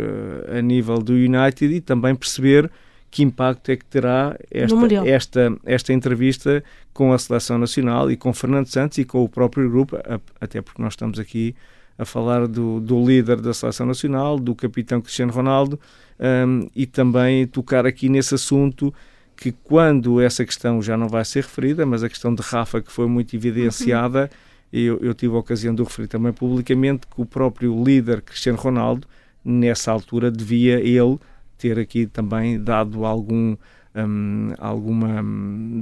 [0.55, 2.69] a nível do United e também perceber
[3.09, 6.61] que impacto é que terá esta, esta, esta entrevista
[6.93, 9.97] com a Seleção Nacional e com Fernando Santos e com o próprio grupo,
[10.41, 11.55] até porque nós estamos aqui
[11.97, 15.79] a falar do, do líder da seleção nacional, do capitão Cristiano Ronaldo,
[16.19, 18.93] um, e também tocar aqui nesse assunto
[19.35, 22.91] que quando essa questão já não vai ser referida, mas a questão de Rafa que
[22.91, 24.29] foi muito evidenciada,
[24.73, 24.79] uhum.
[24.79, 28.57] eu, eu tive a ocasião de o referir também publicamente, que o próprio líder Cristiano
[28.57, 29.07] Ronaldo,
[29.43, 31.19] nessa altura, devia ele
[31.57, 33.55] ter aqui também dado algum,
[33.95, 35.23] um, alguma,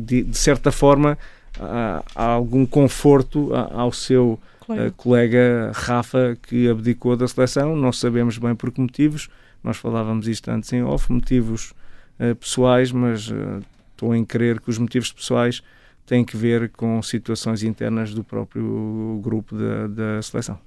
[0.01, 1.17] de, de, certa forma,
[1.59, 4.93] a, a algum conforto a, ao seu colega.
[4.97, 9.29] colega Rafa que abdicou da seleção, não sabemos bem por que motivos,
[9.63, 11.73] nós falávamos isto antes em off, motivos
[12.19, 15.61] uh, pessoais, mas uh, estou em crer que os motivos pessoais
[16.05, 20.59] têm que ver com situações internas do próprio grupo da, da seleção.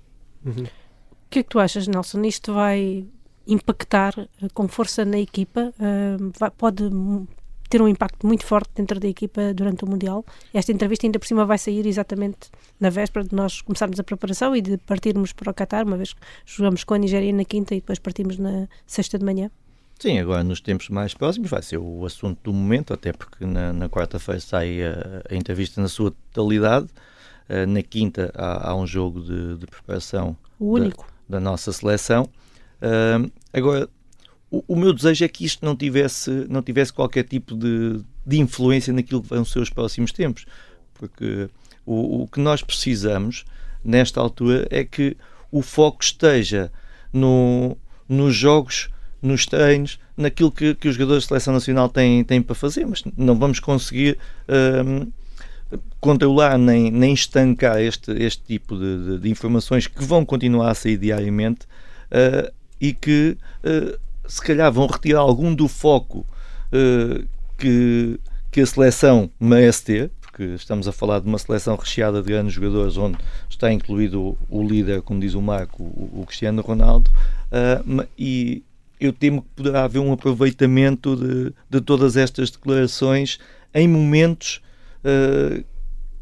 [0.45, 0.65] Uhum.
[0.65, 2.23] O que é que tu achas, Nelson?
[2.23, 3.05] Isto vai
[3.47, 5.73] impactar eh, com força na equipa?
[5.79, 6.89] Uh, vai, pode
[7.69, 10.25] ter um impacto muito forte dentro da equipa durante o Mundial.
[10.55, 14.55] Esta entrevista ainda por cima vai sair exatamente na véspera de nós começarmos a preparação
[14.55, 17.75] e de partirmos para o Qatar, uma vez que jogamos com a Nigéria na quinta
[17.75, 19.51] e depois partimos na sexta de manhã.
[19.99, 23.73] Sim, agora nos tempos mais próximos vai ser o assunto do momento, até porque na,
[23.73, 26.87] na quarta-feira sai a, a, entrevista na sua totalidade.
[27.49, 31.07] Uh, na quinta há, há, um jogo de, de preparação o único.
[31.29, 32.29] Da, da nossa seleção.
[32.83, 33.89] Uh, agora,
[34.51, 38.39] o, o, meu desejo é que isto não tivesse, não tivesse qualquer tipo de, de
[38.39, 40.45] influência naquilo que vão ser os próximos tempos.
[40.95, 41.49] Porque
[41.87, 43.45] o, o que nós precisamos,
[43.83, 45.17] nesta altura, é que
[45.51, 46.71] o foco esteja
[47.13, 47.77] no,
[48.09, 48.89] nos jogos,
[49.27, 53.03] nos treinos, naquilo que, que os jogadores de seleção nacional têm, têm para fazer, mas
[53.17, 54.17] não vamos conseguir
[54.49, 55.11] um,
[56.01, 60.75] controlar nem, nem estancar este, este tipo de, de, de, informações que vão continuar a
[60.75, 61.67] sair diariamente
[62.07, 66.25] uh, e que uh, se calhar vão retirar algum do foco
[66.73, 67.27] uh,
[67.59, 72.29] que, que a seleção merece ter, porque estamos a falar de uma seleção recheada de
[72.29, 77.11] grandes jogadores, onde está incluído o, líder, como diz o Marco, o, o Cristiano Ronaldo,
[78.19, 78.63] e
[79.01, 83.39] eu temo que poderá haver um aproveitamento de, de todas estas declarações
[83.75, 84.63] em momentos
[85.05, 85.65] uh,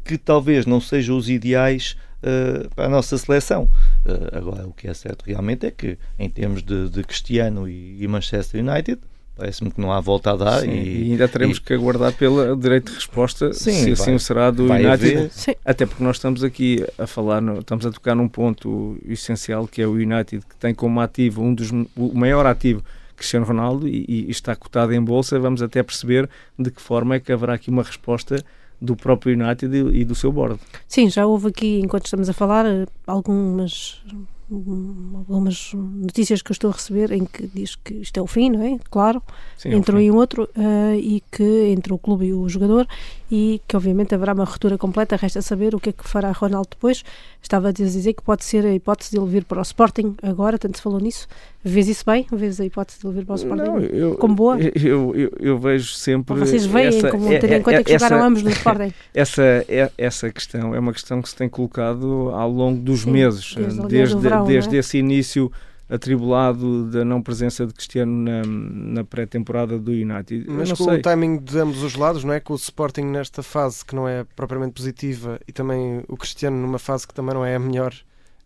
[0.03, 3.63] que talvez não sejam os ideais uh, para a nossa seleção.
[4.05, 8.03] Uh, agora, o que é certo realmente é que, em termos de, de Cristiano e,
[8.03, 8.99] e Manchester United,
[9.35, 10.61] parece-me que não há volta a dar.
[10.61, 14.11] Sim, e, e, ainda teremos e, que aguardar pelo direito de resposta sim, se assim
[14.11, 15.31] vai, será do United.
[15.63, 19.81] Até porque nós estamos aqui a falar, no, estamos a tocar num ponto essencial que
[19.81, 22.83] é o United, que tem como ativo um dos o maior ativo.
[23.15, 27.19] Cristiano Ronaldo e, e está cotado em bolsa, vamos até perceber de que forma é
[27.21, 28.43] que haverá aqui uma resposta
[28.81, 30.59] do próprio United e, do seu board.
[30.85, 32.65] Sim, já houve aqui, enquanto estamos a falar,
[33.07, 34.03] algumas
[34.49, 38.49] algumas notícias que eu estou a receber em que diz que isto é o fim,
[38.49, 38.77] não é?
[38.89, 39.21] Claro,
[39.57, 40.07] Sim, entrou ok.
[40.07, 41.43] em outro uh, e que
[41.75, 42.87] entre o clube e o jogador
[43.31, 46.69] e que obviamente haverá uma ruptura completa, resta saber o que é que fará Ronaldo
[46.71, 47.03] depois.
[47.41, 50.57] Estava a dizer que pode ser a hipótese de ele vir para o Sporting agora,
[50.57, 51.27] tanto se falou nisso.
[51.63, 52.25] Vês isso bem?
[52.31, 54.57] Vês a hipótese de ele vir para o Sporting Não, eu, como boa?
[54.61, 56.33] Eu, eu, eu vejo sempre.
[56.33, 58.93] Ou vocês veem essa, como é- tendo em conta que essa- jogaram ambos no Sporting?
[59.13, 63.11] Essa, é- essa questão é uma questão que se tem colocado ao longo dos Sim,
[63.11, 64.79] meses, desde, desde, verão, desde é?
[64.79, 65.51] esse início
[65.89, 70.45] atribulado da não presença de Cristiano na, na pré-temporada do United.
[70.47, 70.99] Mas não com sei.
[70.99, 72.39] o timing de ambos os lados, não é?
[72.39, 76.79] Com o Sporting nesta fase que não é propriamente positiva e também o Cristiano numa
[76.79, 77.93] fase que também não é a melhor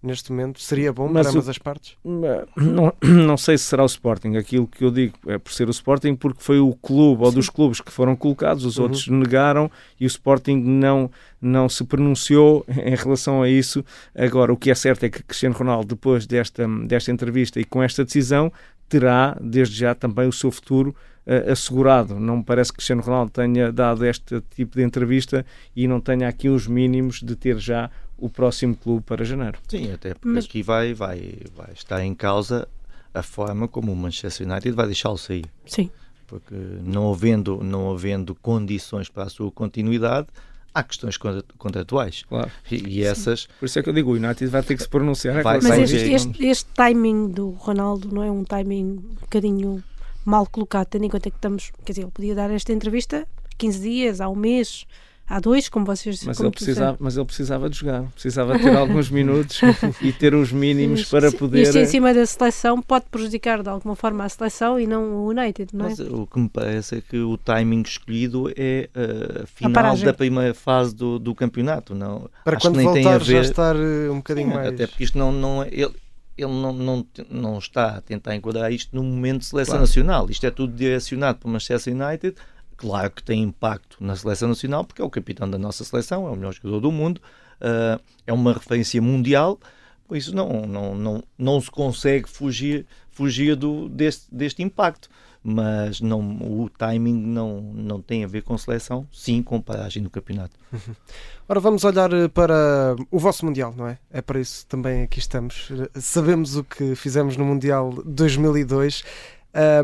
[0.02, 1.98] neste momento, seria bom Mas para o- ambas as partes?
[2.04, 4.38] Não, não sei se será o Sporting.
[4.38, 7.50] Aquilo que eu digo é por ser o Sporting, porque foi o clube ou dos
[7.50, 8.84] clubes que foram colocados, os Uhum.
[8.84, 13.84] outros negaram e o Sporting não, não se pronunciou em relação a isso.
[14.16, 17.84] Agora, o que é certo é que Cristiano Ronaldo, depois desta, desta entrevista e com
[17.84, 18.52] esta decisão,
[18.88, 20.96] terá desde já também o seu futuro
[21.28, 22.20] eh, assegurado.
[22.20, 26.28] Não me parece que Cristiano Ronaldo tenha dado este tipo de entrevista e não tenha
[26.28, 29.60] aqui os mínimos de ter já o próximo clube para janeiro.
[29.68, 32.68] Sim, até porque Mas- aqui vai, vai, vai estar em causa
[33.14, 35.46] a forma como o Manchester United vai deixá-lo sair.
[35.66, 35.90] Sim.
[36.28, 36.54] Porque
[36.84, 40.28] não havendo, não havendo condições para a sua continuidade,
[40.74, 42.24] há questões contra- contratuais.
[42.30, 42.52] Claro.
[42.70, 44.90] E, e essas, Por isso é que eu digo, o United vai ter que se
[44.90, 45.42] pronunciar.
[45.42, 49.84] Vai- Mas este, este, este timing do Ronaldo não é um timing um bocadinho
[50.24, 53.56] mal colocado, tendo em conta que estamos, quer dizer, ele podia dar esta entrevista há
[53.58, 54.86] 15 dias, há um mês,
[55.30, 58.76] há dois, como vocês Mas como ele, precisava, mas ele precisava de jogar, precisava ter
[58.76, 59.62] alguns minutos
[60.02, 61.62] e ter os mínimos para poder.
[61.62, 65.30] Isto em cima da seleção pode prejudicar de alguma forma a seleção e não o
[65.30, 65.90] United, não é?
[65.90, 70.06] mas o que me parece é que o timing escolhido é uh, a final paragem.
[70.06, 71.94] da primeira fase do, do campeonato.
[71.94, 74.50] Não, Para acho que quando nem tem a voltar já ver- estar eh, um bocadinho
[74.50, 74.68] Sim, mais...
[74.70, 75.68] Até porque isto não, não é.
[75.72, 75.92] Ele,
[76.38, 79.82] ele não, não, não está a tentar enquadrar isto num momento de seleção Claro.
[79.82, 80.30] nacional.
[80.30, 82.36] Isto é tudo direcionado para o Manchester United.
[82.80, 86.32] Claro que tem impacto na seleção nacional, porque é o capitão da nossa seleção, é
[86.32, 87.22] o melhor jogador do mundo,
[87.60, 89.60] ah, é uma referência mundial.
[90.08, 95.10] Por isso, não, não, não, não se consegue fugir, fugir do, deste, deste impacto.
[95.44, 100.10] Mas não, o timing não, não tem a ver com seleção, sim com paragem do
[100.10, 100.58] campeonato.
[101.48, 103.98] Ora, vamos olhar eh, para o vosso Mundial, não é?
[104.12, 105.70] É para isso também aqui estamos.
[105.72, 109.04] Eh, Sabemos o que fizemos no Mundial 2002.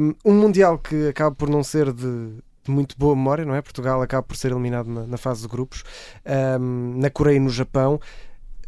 [0.01, 2.33] Um, um Mundial que acaba por não ser de
[2.71, 3.61] muito boa memória, não é?
[3.61, 5.83] Portugal acaba por ser eliminado na, na fase de grupos,
[6.59, 7.99] um, na Coreia e no Japão.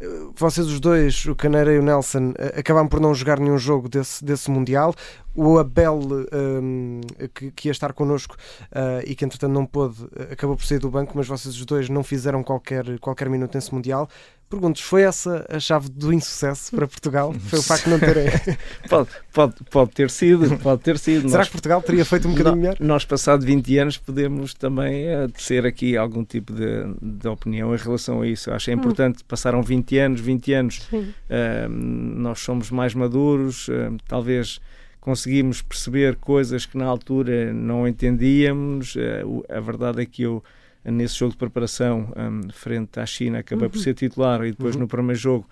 [0.00, 0.06] Eh,
[0.36, 3.88] Vocês os dois, o Caneira e o Nelson, eh, acabaram por não jogar nenhum jogo
[3.88, 4.94] desse, desse Mundial.
[5.34, 6.00] O Abel,
[6.32, 7.00] um,
[7.34, 8.34] que, que ia estar connosco
[8.72, 9.96] uh, e que entretanto não pôde,
[10.32, 13.72] acabou por sair do banco, mas vocês os dois não fizeram qualquer, qualquer minuto nesse
[13.72, 14.08] Mundial.
[14.50, 17.34] Pergunto, foi essa a chave do insucesso para Portugal?
[17.48, 18.28] Foi o facto de não terem.
[18.88, 21.28] Pode, pode, pode ter sido, pode ter sido.
[21.28, 22.76] Será Nós- que Portugal teria feito um bocadinho melhor?
[22.80, 26.66] Nós, passado 20 anos, podemos também eh, tecer aqui algum tipo de,
[27.02, 28.48] de opinião em relação a isso.
[28.48, 28.78] Eu acho que é Hum.
[28.78, 30.88] importante, passaram 20 anos, 20 anos,
[31.28, 34.60] eh, nós somos mais maduros, eh, talvez
[34.98, 38.94] conseguimos perceber coisas que na altura não entendíamos.
[38.96, 39.22] eh,
[39.54, 40.42] a verdade é que eu,
[40.84, 43.82] nesse jogo de preparação, eh, frente à China, acabei por Uhum.
[43.82, 44.82] ser titular e depois Uhum.
[44.82, 45.46] no primeiro jogo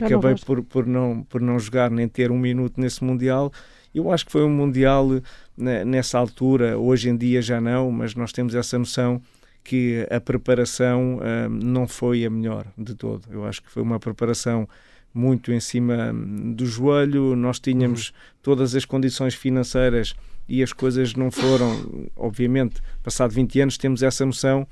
[0.00, 3.52] acabei por, por, não, por não jogar nem ter um minuto nesse Mundial.
[3.94, 5.08] Eu acho que foi um Mundial
[5.56, 9.20] né, nessa altura, hoje em dia já não, mas nós temos essa noção
[9.64, 13.22] que a preparação ah, não foi a melhor de todo.
[13.30, 14.68] Eu acho que foi uma preparação
[15.12, 18.12] muito em cima hum, do joelho, nós tínhamos
[18.42, 20.14] todas as condições financeiras
[20.48, 24.66] e as coisas não foram, obviamente, passado 20 anos temos essa noção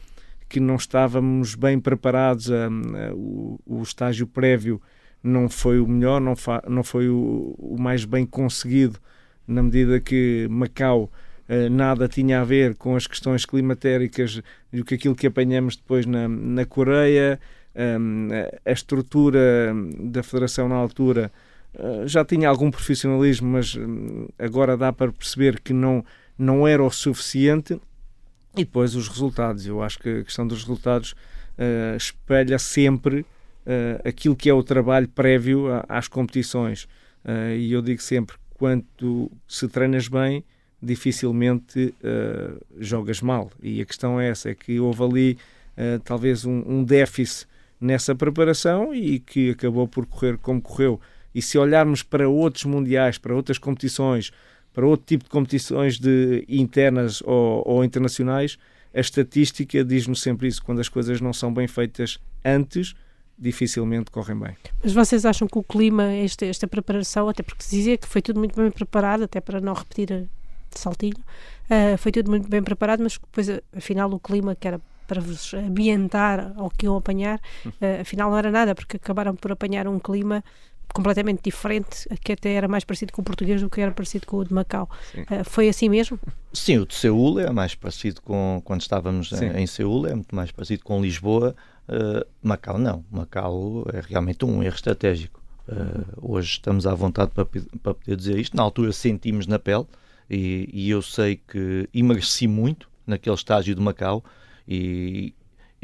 [0.48, 4.80] que não estávamos bem preparados, a- a- o, o estágio prévio
[5.22, 8.98] não foi o melhor, não, fa- não foi o, o mais bem conseguido,
[9.46, 11.10] na medida que Macau
[11.48, 14.40] eh, nada tinha a ver com as questões climatéricas
[14.72, 17.38] do que aquilo que apanhamos depois na, na Coreia,
[18.64, 21.30] a estrutura da Federação na altura
[22.06, 26.04] já tinha algum profissionalismo, mas hum, agora dá para perceber que não,
[26.38, 27.80] não era o suficiente.
[28.56, 29.66] E depois os resultados.
[29.66, 31.14] Eu acho que a questão dos resultados
[31.58, 33.26] eh, espelha sempre
[33.66, 36.88] eh, aquilo que é o trabalho prévio a- às competições.
[37.24, 40.42] Eh, e eu digo sempre: quanto se treinas bem,
[40.82, 43.50] dificilmente eh, jogas mal.
[43.62, 45.38] E a questão é essa: é que houve ali
[45.76, 47.46] eh, talvez um, um déficit
[47.78, 50.98] nessa preparação e que acabou por correr como correu.
[51.36, 54.32] E se olharmos para outros mundiais, para outras competições,
[54.72, 58.56] para outro tipo de competições de internas ou, ou internacionais,
[58.94, 60.64] a estatística diz-nos sempre isso.
[60.64, 62.94] Quando as coisas não são bem feitas antes,
[63.38, 64.56] dificilmente correm bem.
[64.82, 68.22] Mas vocês acham que o clima, esta, esta preparação, até porque se dizia que foi
[68.22, 70.26] tudo muito bem preparado, até para não repetir de
[70.70, 75.20] saltinho, uh, foi tudo muito bem preparado, mas depois, afinal, o clima que era para
[75.20, 79.86] vos ambientar ao que iam apanhar, uh, afinal não era nada, porque acabaram por apanhar
[79.86, 80.42] um clima
[80.94, 84.38] completamente diferente, que até era mais parecido com o português do que era parecido com
[84.38, 84.88] o de Macau.
[85.14, 86.18] Uh, foi assim mesmo?
[86.52, 90.34] Sim, o de Seul é mais parecido com quando estávamos em, em Seul, é muito
[90.34, 91.54] mais parecido com Lisboa.
[91.88, 95.40] Uh, Macau não, Macau é realmente um erro estratégico.
[95.68, 98.56] Uh, hoje estamos à vontade para, para poder dizer isto.
[98.56, 99.84] Na altura sentimos na pele
[100.30, 104.24] e, e eu sei que emagreci muito naquele estágio de Macau
[104.66, 105.34] e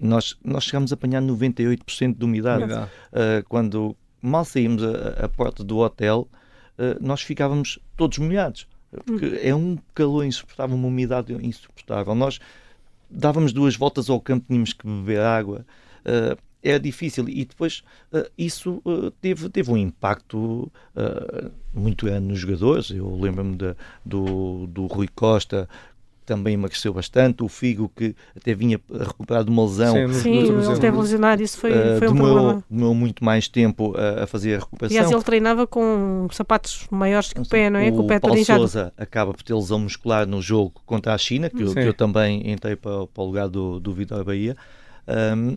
[0.00, 2.72] nós, nós chegámos a apanhar 98% de umidade.
[2.72, 2.88] Uh,
[3.48, 6.28] quando mal saímos a, a porta do hotel,
[6.78, 8.66] uh, nós ficávamos todos molhados.
[9.06, 9.38] Porque hum.
[9.40, 12.14] é um calor insuportável, uma umidade insuportável.
[12.14, 12.38] Nós
[13.10, 15.66] dávamos duas voltas ao campo, tínhamos que beber água.
[16.00, 20.70] Uh, era difícil e depois uh, isso uh, teve, teve um impacto
[21.74, 22.90] muito grande nos jogadores.
[22.90, 23.56] Eu lembro-me
[24.04, 25.68] do, do Rui Costa
[26.32, 27.42] também emagreceu bastante.
[27.42, 29.94] O Figo, que até vinha a recuperar de uma lesão.
[30.08, 32.64] Sim, Sim ele teve lesionado, isso foi, uh, foi um demorou, problema.
[32.70, 34.96] Demorou muito mais tempo a, a, fazer a recuperação.
[34.96, 37.90] Aliás, ele treinava com sapatos maiores que o pé, não é?
[37.90, 41.18] O, com o pé Paulo Sousa acaba por ter lesão muscular no jogo contra a
[41.18, 44.56] China, que, eu, que eu, também entrei para, para o lugar do, do Vitor Bahia.
[45.36, 45.56] Um,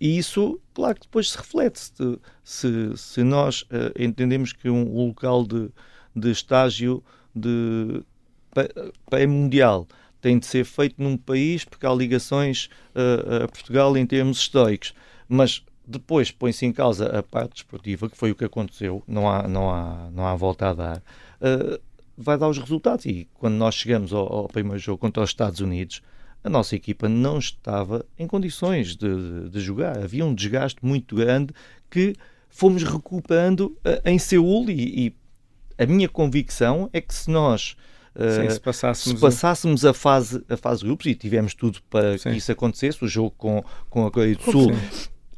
[0.00, 1.78] e isso, claro que depois se reflete.
[1.78, 5.70] Se, se, se nós uh, entendemos que um, um local de,
[6.14, 7.02] de estágio
[7.34, 8.02] de
[9.08, 9.86] pré-mundial
[10.26, 14.92] tem de ser feito num país porque há ligações uh, a Portugal em termos históricos.
[15.28, 19.46] Mas depois põe-se em causa a parte desportiva, que foi o que aconteceu, não há,
[19.46, 21.80] não há, não há volta a dar, uh,
[22.18, 23.06] vai dar os resultados.
[23.06, 26.02] E quando nós chegamos ao, ao, primeiro jogo contra os Estados Unidos,
[26.42, 29.96] a nossa equipa não estava em condições de, de, de jogar.
[29.96, 31.54] Havia um desgaste muito grande
[31.88, 32.16] que
[32.48, 35.14] fomos recuperando uh, em Seul e, e
[35.78, 37.76] a minha convicção é que se nós
[38.16, 42.30] Sim, se passássemos, se passássemos a, fase, a fase grupos e tivemos tudo para Sim.
[42.30, 44.72] que isso acontecesse, o jogo com, com a Coreia do Sul.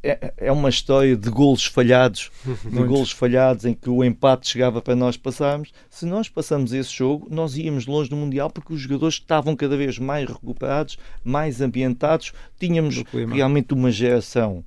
[0.01, 2.31] É, é, uma história de golos falhados,
[2.65, 5.73] de golos falhados em que o empate chegava para nós passarmos.
[5.91, 9.77] Se nós passamos esse jogo, nós íamos longe do Mundial porque os jogadores estavam cada
[9.77, 12.33] vez mais recuperados, mais ambientados.
[12.61, 13.03] Tínhamos
[13.33, 14.65] realmente uma geração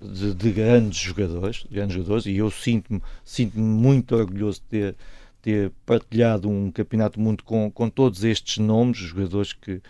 [0.00, 4.96] de, de, grandes jogadores, grandes jogadores, e eu sinto-me sinto, muito orgulhoso de ter
[5.42, 9.82] ter partilhado um campeonato do mundo com, com todos estes nomes, jogadores que,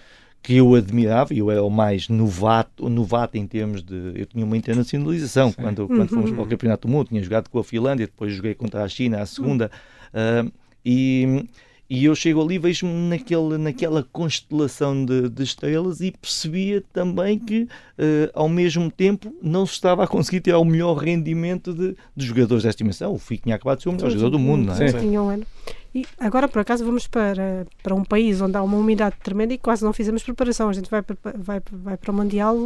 [0.43, 4.13] que eu admirava, eu era o mais novato, novato em termos de.
[4.15, 5.57] Eu tinha uma internacionalização Sim.
[5.57, 6.49] quando, quando fomos para o uhum.
[6.49, 9.71] Campeonato do Mundo, tinha jogado com a Finlândia, depois joguei contra a China, a segunda,
[10.09, 10.51] uh,
[10.85, 11.47] e
[11.95, 17.65] e eu chego ali, vejo-me naquele, naquela constelação de, de, estrelas e percebia também que,
[17.65, 22.27] uh, ao mesmo tempo, não se estava a conseguir ter o melhor rendimento de, de
[22.27, 23.13] jogadores desta dimensão.
[23.13, 24.89] O Fico tinha acabado de ser o melhor jogador do mundo, não é?
[24.89, 25.01] Sim.
[25.01, 25.47] Tinha um ano.
[25.95, 29.59] E agora, por acaso, vamos para, para um país onde há uma umidade tremenda e
[29.59, 30.71] quase não fizemos preparação.
[30.71, 31.03] A gente vai,
[31.37, 32.57] vai, vai para o Mundial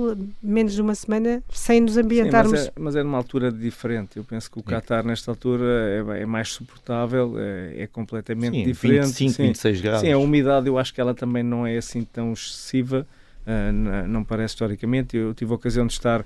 [0.40, 2.60] menos de uma semana sem nos ambientarmos.
[2.60, 4.16] Sim, mas, é, mas é numa altura diferente.
[4.16, 5.64] Eu penso que o Qatar, nesta altura,
[6.14, 9.06] é, é mais suportável, é, é completamente sim, diferente.
[9.06, 9.42] 25, sim.
[9.42, 10.00] 26 graus.
[10.02, 13.04] Sim, a umidade eu acho que ela também não é assim tão excessiva,
[13.44, 15.16] uh, não parece historicamente.
[15.16, 16.24] Eu tive a ocasião de estar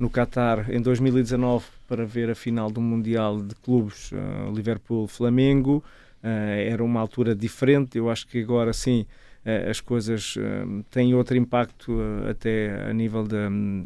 [0.00, 5.84] no Qatar em 2019 para ver a final do Mundial de Clubes uh, Liverpool-Flamengo.
[6.22, 7.96] Eh, era uma altura diferente.
[7.98, 9.06] Eu acho que agora sim
[9.44, 11.98] eh, as coisas eh, têm outro impacto
[12.28, 13.36] até a nível de,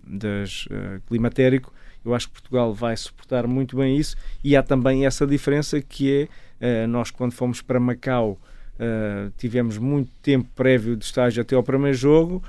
[0.05, 0.67] das
[1.07, 1.73] climatérico.
[2.05, 6.29] Eu acho que Portugal vai suportar muito bem isso e há também essa diferença que
[6.61, 8.39] é nós quando fomos para Macau
[9.39, 12.43] tivemos muito tempo prévio de estágio até ao primeiro jogo.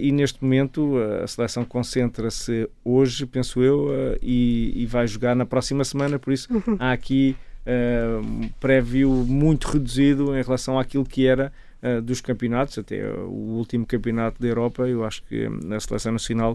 [0.00, 3.90] E neste momento a seleção concentra-se hoje, penso eu,
[4.22, 6.76] e, e, vai jogar na próxima semana, por isso uhum.
[6.78, 7.36] há aqui
[7.66, 11.52] uh, prévio muito reduzido em relação àquilo que era
[11.82, 16.52] uh, dos campeonatos, até o último campeonato da Europa, eu acho que a seleção nacional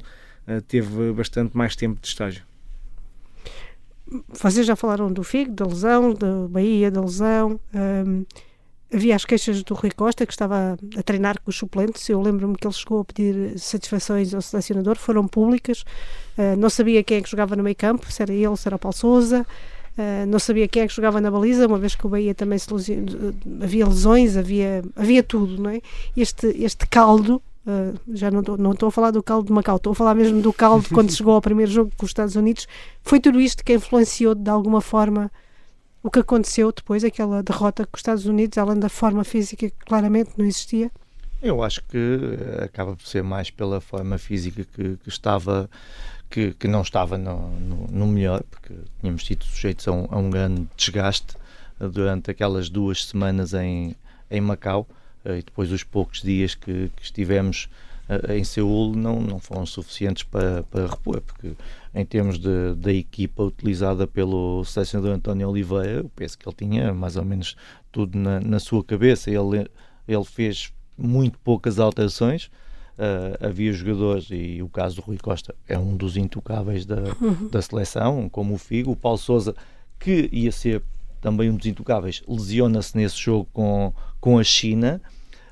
[0.47, 2.43] uh, teve bastante mais tempo de estágio.
[4.27, 7.57] Vocês já falaram do FIG, da lesão, da Bahia, da lesão.
[7.73, 8.25] Um,
[8.93, 12.09] havia as queixas do Rui Costa, que estava a treinar com os suplentes.
[12.09, 15.85] Eu lembro-me que ele chegou a pedir satisfações ao selecionador, foram públicas.
[16.37, 18.75] Uh, não sabia quem é que jogava no meio campo, se era ele, se era
[18.75, 19.47] o Paulo Souza.
[20.01, 22.57] Uh, não sabia quem é que jogava na baliza, uma vez que o Bahia também
[22.57, 22.67] se
[23.61, 25.79] havia lesões, havia, havia tudo, não é?
[26.17, 29.91] Este, este caldo, uh, já não estou não a falar do caldo de Macau, estou
[29.91, 32.67] a falar mesmo do caldo quando chegou ao primeiro jogo com os Estados Unidos,
[33.03, 35.31] foi tudo isto que influenciou de alguma forma
[36.01, 39.85] o que aconteceu depois, aquela derrota com os Estados Unidos, além da forma física que
[39.85, 40.89] claramente não existia?
[41.43, 42.19] Eu acho que
[42.63, 45.69] acaba por ser mais pela forma física que, que estava
[46.31, 50.17] que, que não estava no, no, no, melhor, porque tínhamos sido sujeitos a um, a
[50.17, 51.35] um grande desgaste
[51.79, 53.95] durante aquelas duas semanas em,
[54.29, 54.87] em Macau
[55.25, 57.69] e depois os poucos dias que, que estivemos
[58.29, 61.53] em Seul não, não foram suficientes para, para repor, porque
[61.93, 66.93] em termos de, da equipa utilizada pelo selecionador António Oliveira, eu penso que ele tinha
[66.93, 67.55] mais ou menos
[67.91, 69.29] tudo na, na sua cabeça.
[69.29, 69.69] Ele,
[70.07, 72.49] ele fez muito poucas alterações.
[72.97, 77.47] Uh, havia jogadores, e o caso do Rui Costa é um dos intocáveis da, uhum.
[77.49, 79.55] da seleção, como o Figo, o Paulo Souza,
[79.97, 80.83] que ia ser
[81.19, 85.01] também um dos intocáveis, lesiona-se nesse jogo com, com a China.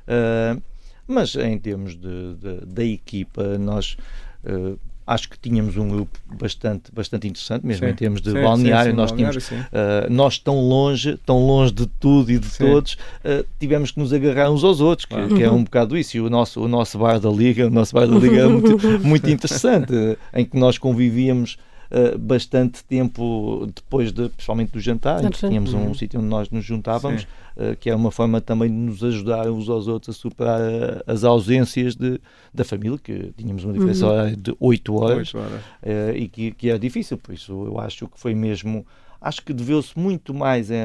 [0.03, 0.61] Uh,
[1.07, 3.97] mas em termos de, de da equipa, nós
[4.43, 4.79] uh,
[5.09, 7.91] acho que tínhamos um grupo bastante, bastante interessante, mesmo sim.
[7.91, 8.91] em termos de sim, balneário.
[8.91, 12.93] Sim, nós, balneário, tínhamos, uh, nós tão longe, tão longe de tudo e de todos,
[12.93, 16.15] uh, tivemos que nos agarrar uns aos outros, que, que, é um bocado isso.
[16.15, 18.77] E o nosso, o nosso bar da Liga, o nosso bar da Liga é muito,
[19.01, 19.93] muito interessante,
[20.33, 21.57] em que nós convivíamos
[21.91, 25.93] uh, bastante tempo depois, de, principalmente do jantar, em que tínhamos um uhum.
[25.93, 29.69] sítio onde nós nos juntávamos, uh, que era uma forma também de nos ajudar uns
[29.69, 32.19] aos outros a superar uh, as ausências de,
[32.53, 34.35] da família, que tínhamos uma diferença uhum.
[34.35, 36.15] de 8 horas, 8 horas.
[36.15, 38.85] e que, que era difícil, por isso eu acho que foi mesmo.
[39.21, 40.77] Acho que deveu-se muito mais em,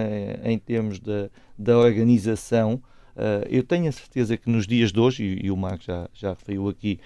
[0.43, 2.83] em termos da, da organização.
[3.49, 6.31] eu tenho a certeza que nos dias de hoje, e, e o Marco já, já
[6.31, 6.99] referiu aqui,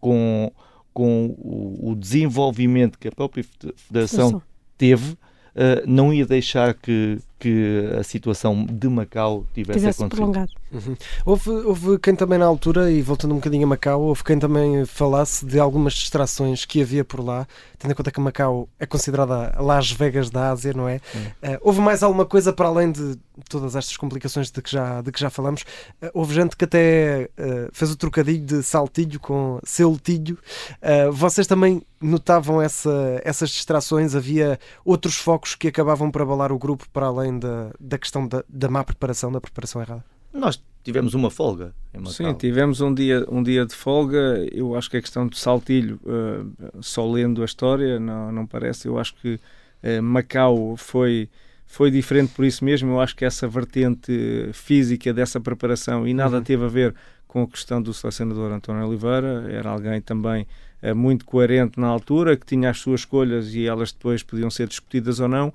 [0.00, 0.52] com
[0.96, 3.44] com o, o desenvolvimento que a própria
[3.76, 4.40] Federação
[4.78, 10.16] teve, uh, não ia deixar que, que a situação de Macau tivesse, tivesse acontecido.
[10.16, 10.52] Prolongado.
[10.72, 10.96] Uhum.
[11.24, 14.84] Houve, houve quem também na altura, e voltando um bocadinho a Macau, houve quem também
[14.86, 17.46] falasse de algumas distrações que havia por lá,
[17.78, 20.96] tendo em conta que Macau é considerada Las Vegas da Ásia, não é?
[21.16, 23.16] Uh, houve mais alguma coisa para além de
[23.48, 25.62] todas estas complicações de que já, de que já falamos?
[26.02, 30.38] Uh, houve gente que até uh, fez o trocadilho de saltilho com celtilho.
[31.12, 34.14] vocês também notavam essa, essas distrações?
[34.14, 38.26] Havia outros focos que acabavam por abalar o grupo para além além da, da questão
[38.26, 40.04] da, da má preparação, da preparação errada?
[40.32, 42.12] Nós tivemos uma folga em Macau.
[42.12, 44.46] Sim, tivemos um dia, um dia de folga.
[44.52, 48.86] Eu acho que a questão do saltilho, uh, só lendo a história, não, não parece.
[48.86, 51.28] Eu acho que uh, Macau foi,
[51.66, 52.92] foi diferente por isso mesmo.
[52.92, 56.42] Eu acho que essa vertente física dessa preparação e nada uhum.
[56.42, 56.94] teve a ver
[57.26, 59.46] com a questão do selecionador António Oliveira.
[59.50, 60.46] Era alguém também
[60.82, 64.68] uh, muito coerente na altura, que tinha as suas escolhas e elas depois podiam ser
[64.68, 65.52] discutidas ou não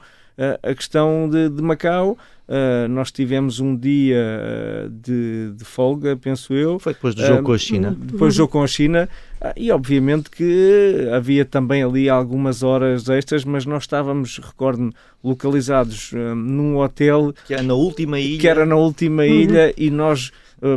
[0.63, 2.17] a questão de, de Macau.
[2.51, 6.79] Uh, nós tivemos um dia uh, de, de, folga, penso eu.
[6.79, 7.97] Foi depois do jogo uh, com a China.
[7.97, 9.07] Depois do jogo com a China.
[9.55, 14.91] e obviamente que havia também ali algumas horas extras, mas nós estávamos, recordo-me,
[15.23, 17.33] localizados num hotel.
[17.47, 18.41] Que era na última ilha.
[18.41, 19.29] Que era na última uhum.
[19.29, 20.33] ilha e nós.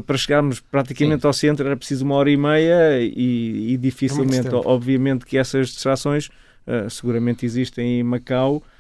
[0.07, 1.27] para chegarmos praticamente Sim.
[1.27, 6.31] ao centro era preciso uma hora e meia e, e dificilmente, obviamente que essas distrações
[6.89, 8.74] seguramente existem em Macau, Uh,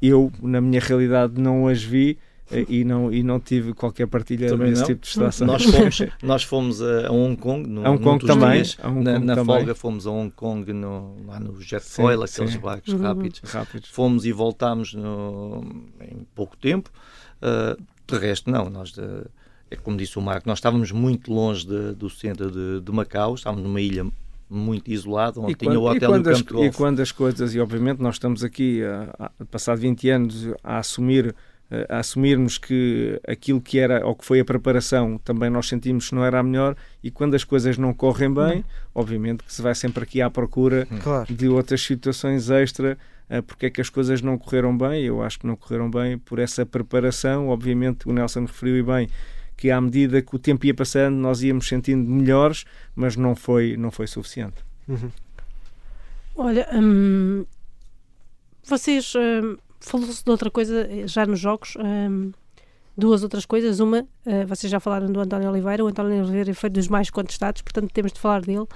[0.00, 2.18] eu, na minha realidade, não as vi
[2.50, 4.88] uh, e, não, e não tive qualquer partilha também desse não.
[4.88, 5.46] tipo de distração.
[5.46, 8.62] Nós fomos, nós fomos a, Hong Kong, no, a Hong Kong também.
[8.62, 9.56] Dias, Hong na, Kong na também.
[9.56, 13.00] folga fomos a Hong Kong no, lá no jet foil, aqueles barcos uhum.
[13.02, 13.40] rápidos.
[13.50, 13.88] rápidos.
[13.90, 15.64] Fomos e voltámos no,
[16.00, 16.90] em pouco tempo.
[17.40, 18.68] Uh, de resto, não.
[18.68, 19.02] Nós de,
[19.70, 23.34] é como disse o Marco, nós estávamos muito longe de, do centro de, de Macau,
[23.34, 24.06] estávamos numa ilha
[24.52, 27.54] muito isolado, onde e tinha quando, o hotel e quando, as, e quando as coisas,
[27.54, 31.34] e obviamente nós estamos aqui, a, a, passado 20 anos, a assumir
[31.88, 36.14] a assumirmos que aquilo que era ou que foi a preparação também nós sentimos que
[36.14, 38.64] não era a melhor e quando as coisas não correm bem, hum.
[38.94, 40.98] obviamente que se vai sempre aqui à procura hum.
[41.02, 41.32] claro.
[41.32, 42.98] de outras situações extra
[43.46, 46.38] porque é que as coisas não correram bem, eu acho que não correram bem por
[46.38, 49.08] essa preparação, obviamente o Nelson referiu e bem
[49.62, 52.64] que à medida que o tempo ia passando nós íamos sentindo melhores,
[52.96, 54.56] mas não foi, não foi suficiente.
[54.88, 55.08] Uhum.
[56.34, 57.46] Olha, hum,
[58.64, 61.74] vocês hum, falou-se de outra coisa eh, já nos jogos.
[61.78, 62.32] Hum,
[62.98, 63.78] duas outras coisas.
[63.78, 65.84] Uma, uh, vocês já falaram do António Oliveira.
[65.84, 68.66] O António Oliveira foi dos mais contestados, portanto temos de falar dele.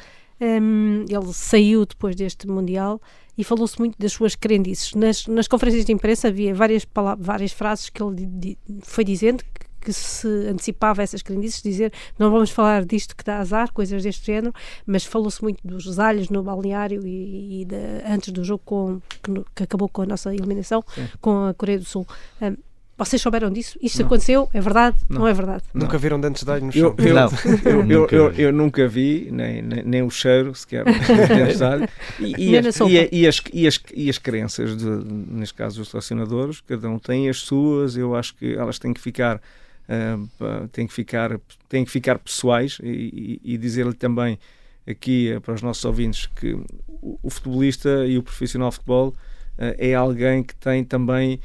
[0.41, 3.03] Um, ele saiu depois deste Mundial
[3.37, 4.95] e falou-se muito das suas crendices.
[4.95, 6.87] Nas, nas conferências de imprensa havia várias,
[7.19, 12.51] várias frases que ele di, foi dizendo que se antecipava essas crendices, dizer não vamos
[12.51, 14.55] falar disto que dá azar, coisas deste género,
[14.87, 17.77] mas falou-se muito dos alhos no balneário e, e de,
[18.07, 21.09] antes do jogo com, que, que, acabou com a nossa eliminação Sim.
[21.21, 22.07] com a Coreia do Sul.
[22.41, 22.57] Um,
[22.99, 23.79] vocês souberam disso?
[23.83, 24.07] Isto não.
[24.07, 24.49] aconteceu?
[24.55, 24.97] É verdade?
[25.07, 25.65] Não, não é verdade?
[25.75, 26.95] Nunca viram dentes de alho no chão?
[26.97, 27.31] Eu, eu, não.
[27.65, 31.89] eu, eu, eu, eu, nunca vi, nem, nem, nem o cheiro sequer dentes de alho.
[32.19, 35.91] E, e, as, e, e, as, e, as, e as crenças, de, neste caso os
[35.91, 39.43] selecionadores, cada um tem as suas, eu acho que elas têm que ficar
[39.89, 44.39] uh, têm, que ficar, têm que ficar pessoais e, e, e dizer-lhe também
[44.87, 46.53] aqui para os nossos ouvintes que
[46.89, 49.15] o, o futebolista e o profissional de futebol
[49.59, 51.41] é alguém que tem também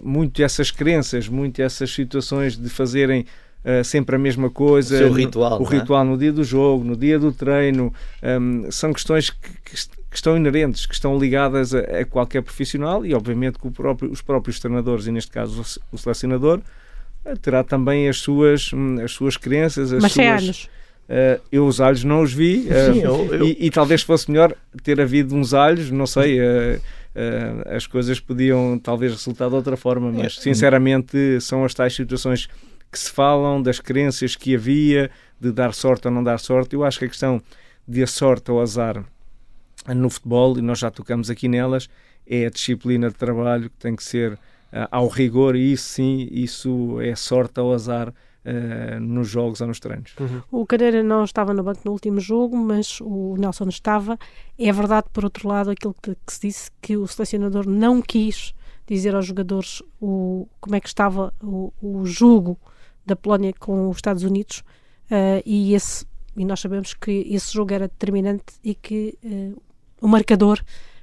[0.00, 3.26] muito essas crenças, muito essas situações de fazerem
[3.64, 4.96] Uh, sempre a mesma coisa.
[4.96, 5.60] O seu ritual.
[5.60, 7.94] No, o ritual no dia do jogo, no dia do treino.
[8.20, 9.76] Um, são questões que, que,
[10.10, 14.20] que, estão inerentes, que estão ligadas a, a qualquer profissional e, obviamente, que próprio, os
[14.20, 16.62] próprios treinadores, e neste caso o, selecionador, uh,
[17.40, 20.42] terá também as suas, um, as suas crenças, as Mas suas.
[20.42, 20.70] anos.
[21.08, 23.46] Uh, eu os alhos não os vi Sim, eu, eu...
[23.46, 26.80] E, e, talvez fosse melhor ter havido uns alhos, não sei, uh,
[27.66, 30.40] as coisas podiam talvez resultar de outra forma, mas é.
[30.40, 32.48] sinceramente são as tais situações
[32.90, 35.10] que se falam, das crenças que havia,
[35.40, 36.74] de dar sorte ou não dar sorte.
[36.74, 37.42] Eu acho que a questão
[37.86, 39.04] de a sorte ou azar
[39.88, 41.88] no futebol, e nós já tocamos aqui nelas,
[42.26, 44.38] é a disciplina de trabalho que tem que ser uh,
[44.90, 49.80] ao rigor, e isso sim, isso é sorte ou azar uh, nos jogos ou nos
[49.80, 50.14] treinos.
[50.18, 50.42] Uhum.
[50.50, 54.18] O Careira não estava no banco no último jogo, mas o Nelson estava.
[54.58, 58.54] É verdade, por outro lado, aquilo que, que se disse, que o selecionador não quis
[58.86, 62.58] dizer aos jogadores o, como é que estava o, o jogo
[63.06, 64.62] da Polónia com os Estados Unidos
[65.10, 66.04] uh, e esse
[66.36, 69.62] e nós sabemos que esse jogo era determinante e que uh,
[70.00, 70.60] o marcador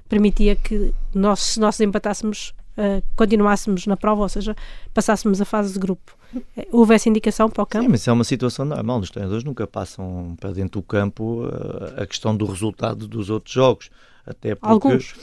[0.08, 4.56] permitia que nós, se nós empatássemos, uh, continuássemos na prova, ou seja,
[4.94, 6.16] passássemos a fase de grupo.
[6.56, 7.84] Eh, houve essa indicação para o campo?
[7.84, 9.00] Sim, mas é uma situação normal.
[9.00, 13.52] Os treinadores nunca passam para dentro do campo uh, a questão do resultado dos outros
[13.52, 13.90] jogos.
[14.26, 14.72] Até porque.
[14.72, 15.14] Alguns.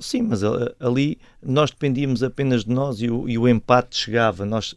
[0.00, 0.40] Sim, mas
[0.80, 4.46] ali nós dependíamos apenas de nós e o, e o empate chegava.
[4.46, 4.74] Nós,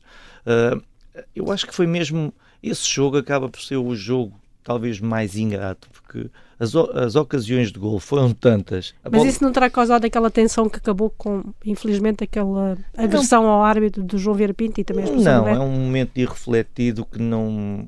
[1.33, 2.33] eu acho que foi mesmo.
[2.61, 6.27] Esse jogo acaba por ser o jogo talvez mais ingrato, porque
[6.59, 8.95] as, as ocasiões de gol foram tantas.
[9.03, 9.27] Mas bola...
[9.27, 13.49] isso não terá causado aquela tensão que acabou com, infelizmente, aquela agressão não.
[13.51, 17.19] ao árbitro do João Vieira Pinto e também a Não, é um momento irrefletido que
[17.19, 17.87] não.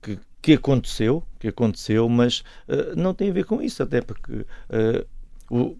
[0.00, 4.32] Que, que aconteceu, que aconteceu, mas uh, não tem a ver com isso, até porque
[4.32, 5.06] uh,
[5.50, 5.76] o,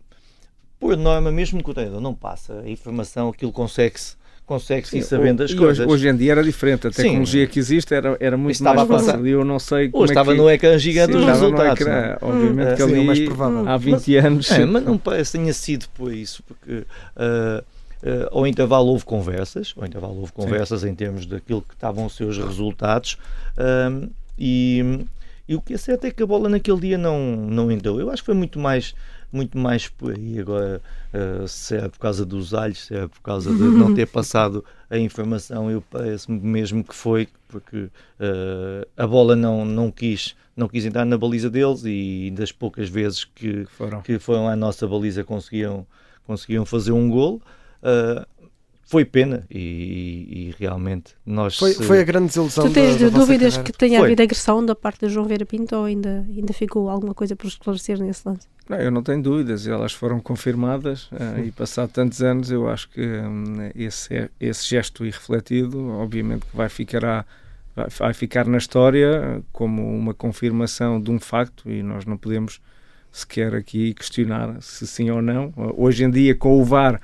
[0.79, 4.17] por norma, mesmo que o treinador não passa a informação, aquilo consegue-se
[4.47, 5.87] consegue-se ir sabendo as coisas.
[5.87, 7.53] Hoje, hoje, em dia era diferente, a tecnologia Sim.
[7.53, 9.27] que existe era, era muito estava mais fácil.
[9.27, 10.41] Eu não sei como Ou estava é que...
[10.41, 11.81] no ecrã gigante Sim, os resultados.
[11.81, 13.69] Ecrã, obviamente hum, que ali mais provável.
[13.69, 14.51] há 20 mas, anos.
[14.53, 16.85] É, mas não parece que tenha sido por isso, porque uh,
[18.03, 20.91] uh, ao intervalo houve conversas, ao intervalo houve conversas Sim.
[20.91, 23.17] em termos daquilo que estavam os seus resultados
[23.59, 25.05] uh, e,
[25.49, 27.99] e o que é certo é que a bola naquele dia não, não entrou.
[28.01, 28.95] Eu acho que foi muito mais
[29.35, 30.39] muito mais por aí.
[30.39, 30.81] Agora,
[31.13, 34.65] uh, se é por causa dos alhos, se é por causa de não ter passado
[34.89, 40.69] a informação, eu parece-me mesmo que foi, porque uh, a bola não, não, quis, não
[40.69, 44.87] quis entrar na baliza deles e das poucas vezes que foram, que foram à nossa
[44.87, 45.87] baliza conseguiam,
[46.27, 47.43] conseguiam fazer um gol.
[47.83, 48.25] Uh,
[48.87, 53.19] foi pena e, e, realmente nós foi, foi a grande desilusão tu tens da, da
[53.19, 54.09] dúvidas que tenha foi.
[54.09, 57.47] havido agressão da parte de João Vera Pinto ou ainda, ainda ficou alguma coisa por
[57.47, 58.47] esclarecer nesse lance?
[58.69, 62.89] Não, eu não tenho dúvidas, elas foram confirmadas uh, e passado tantos anos eu acho
[62.91, 67.27] que um, esse, esse gesto irrefletido obviamente que vai ficar,
[67.75, 72.61] vai, vai ficar na história como uma confirmação de um facto e nós não podemos
[73.11, 75.55] sequer aqui questionar se sim ou não.
[75.77, 77.01] Hoje em dia com o VAR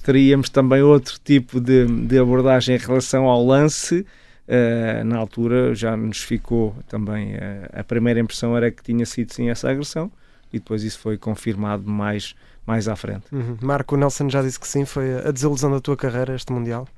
[0.00, 4.06] teríamos também outro tipo de, de abordagem em relação ao lance.
[4.48, 7.38] Uh, na altura já nos ficou também uh,
[7.72, 10.10] a primeira impressão era que tinha sido sim essa agressão
[10.52, 12.34] e depois isso foi confirmado mais,
[12.66, 13.26] mais à frente.
[13.32, 13.56] Uhum.
[13.60, 16.88] Marco Nelson já disse que sim, foi a desilusão da tua carreira este Mundial?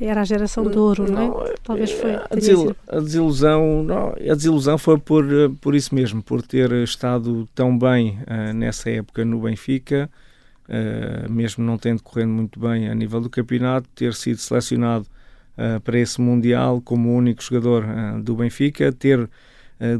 [0.00, 1.54] Era a geração de ouro, não, não é?
[1.62, 2.14] Talvez foi.
[2.14, 5.24] A, desil, a desilusão, não, a desilusão foi por,
[5.60, 10.10] por isso mesmo, por ter estado tão bem uh, nessa época no Benfica,
[10.68, 15.06] uh, mesmo não tendo correndo muito bem a nível do campeonato, ter sido selecionado
[15.56, 19.28] uh, para esse Mundial como o único jogador uh, do Benfica, ter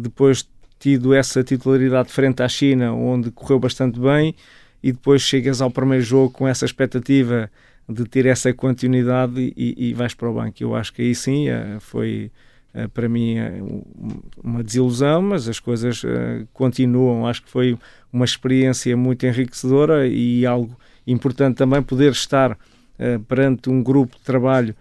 [0.00, 0.48] depois
[0.78, 4.32] tido essa titularidade frente à China, onde correu bastante bem,
[4.80, 7.50] e depois chegas ao primeiro jogo com essa expectativa
[7.88, 10.54] de ter essa continuidade e, e vais para o banco.
[10.60, 11.46] Eu acho que aí sim
[11.80, 12.30] foi
[12.94, 13.60] para mim é
[14.42, 17.26] uma desilusão, mas as coisas eh, continuam.
[17.26, 17.78] Acho que foi
[18.12, 20.74] uma experiência muito enriquecedora e algo
[21.06, 22.58] importante também poder estar
[22.98, 24.74] eh, perante um grupo de trabalho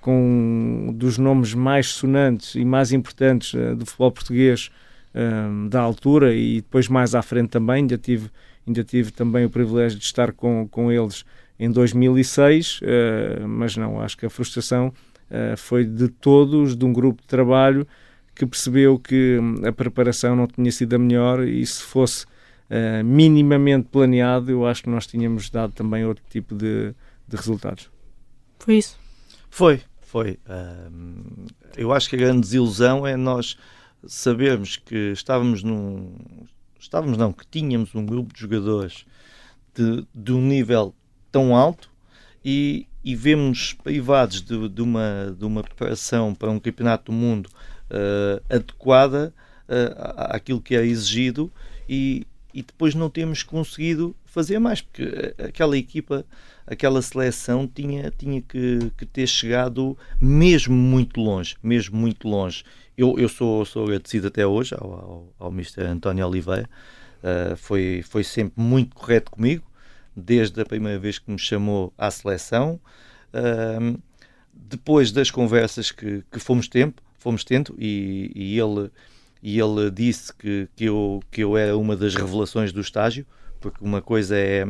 [0.00, 4.70] com dos nomes mais sonantes e mais importantes do futebol português
[5.68, 8.30] da altura e depois mais à frente também ainda tive
[8.66, 11.26] ainda tive também o privilégio de estar com, com eles
[11.58, 12.80] em 2006
[13.46, 14.94] mas não acho que a frustração
[15.56, 17.86] foi de todos, de um grupo de trabalho
[18.34, 23.04] que percebeu que hum, a preparação não tinha sido a melhor e se fosse uh,
[23.04, 26.94] minimamente planeado, eu acho que nós tínhamos dado também outro tipo de,
[27.28, 27.90] de resultados.
[28.58, 28.98] Foi isso?
[29.50, 30.38] Foi, foi.
[30.46, 33.58] Uh, eu acho que a grande desilusão é nós
[34.06, 36.14] sabermos que estávamos num.
[36.78, 39.04] Estávamos, não, que tínhamos um grupo de jogadores
[39.74, 40.94] de, de um nível
[41.30, 41.90] tão alto
[42.42, 47.48] e, e vemos privados de, de, uma, de uma preparação para um campeonato do mundo
[47.90, 49.32] uh, adequada
[49.68, 51.50] uh, àquilo que é exigido
[51.88, 56.24] e, e depois não temos conseguido fazer mais, porque aquela equipa,
[56.66, 62.64] aquela seleção tinha, tinha que, que ter chegado mesmo muito longe, mesmo muito longe.
[62.96, 65.82] Eu, eu sou, sou agradecido até hoje ao, ao, ao Mr.
[65.82, 66.68] António Oliveira,
[67.22, 69.64] uh, foi, foi sempre muito correto comigo,
[70.16, 72.80] desde a primeira vez que me chamou à seleção.
[73.32, 73.98] Uh,
[74.52, 78.90] depois das conversas que, que fomos, tempo, fomos tendo, e, e ele
[79.42, 83.26] e ele disse que, que, eu, que eu era uma das revelações do estágio,
[83.60, 84.66] porque uma coisa é,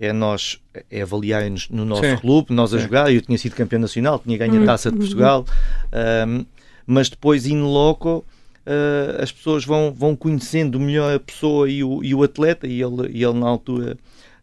[0.00, 0.60] é nós
[0.90, 2.16] é avaliarem-nos no nosso Sim.
[2.16, 2.84] clube, nós a Sim.
[2.84, 4.66] jogar, eu tinha sido campeão nacional, tinha ganho a uhum.
[4.66, 5.44] taça de Portugal,
[6.26, 6.44] um,
[6.84, 8.24] mas depois in loco
[8.66, 12.82] uh, as pessoas vão, vão conhecendo melhor a pessoa e o, e o atleta, e
[12.82, 13.96] ele, e ele na altura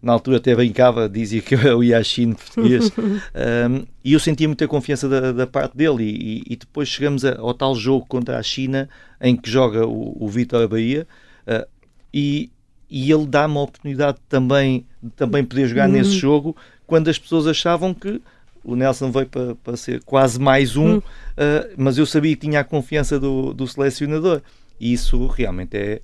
[0.06, 4.48] na altura até brincava, dizia que eu era o Yashin português, um, e eu sentia
[4.48, 8.38] muita confiança da, da parte dele, e, e depois chegamos a, ao tal jogo contra
[8.38, 8.88] a China,
[9.20, 11.08] em que joga o, o Vitor Bahia,
[11.48, 11.68] uh,
[12.14, 12.52] e,
[12.88, 15.96] e ele dá-me a oportunidade também, de também poder jogar uhum.
[15.96, 18.22] nesse jogo, quando as pessoas achavam que
[18.64, 20.98] o Nelson veio para, para ser quase mais um, uhum.
[20.98, 24.40] uh, mas eu sabia que tinha a confiança do, do selecionador,
[24.80, 26.02] e isso realmente é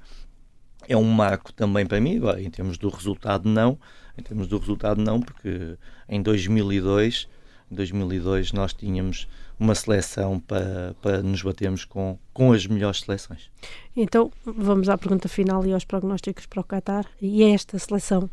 [0.87, 3.77] é um marco também para mim, agora, em termos do resultado não,
[4.17, 5.77] em termos do resultado não, porque
[6.07, 7.27] em 2002,
[7.69, 9.27] 2002 nós tínhamos
[9.59, 13.49] uma seleção para, para nos batermos com, com as melhores seleções.
[13.95, 17.05] Então, vamos à pergunta final e aos prognósticos para o Qatar.
[17.21, 18.29] E é esta seleção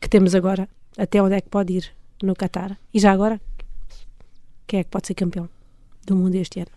[0.00, 2.78] que temos agora, até onde é que pode ir no Qatar?
[2.92, 3.40] E já agora,
[4.66, 5.48] quem é que pode ser campeão
[6.06, 6.70] do mundo este ano?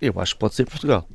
[0.00, 1.08] Eu acho que pode ser Portugal.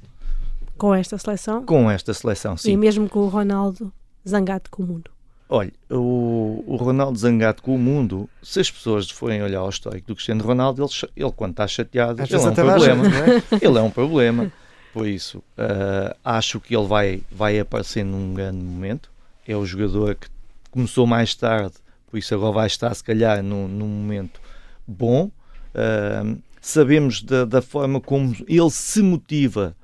[0.81, 1.63] Com esta seleção?
[1.63, 2.71] Com esta seleção, sim.
[2.71, 3.93] E mesmo com o Ronaldo
[4.27, 5.11] zangado com o mundo?
[5.47, 10.07] Olha, o, o Ronaldo zangado com o mundo, se as pessoas forem olhar ao histórico
[10.07, 13.03] do Cristiano Ronaldo, ele, ele quando está chateado, ele é um problema.
[13.07, 13.63] É?
[13.63, 14.51] Ele é um problema.
[14.91, 19.11] Por isso, uh, acho que ele vai, vai aparecer num grande momento.
[19.47, 20.29] É o jogador que
[20.71, 21.75] começou mais tarde,
[22.09, 24.41] por isso agora vai estar, se calhar, num, num momento
[24.87, 25.29] bom.
[25.75, 29.75] Uh, sabemos da, da forma como ele se motiva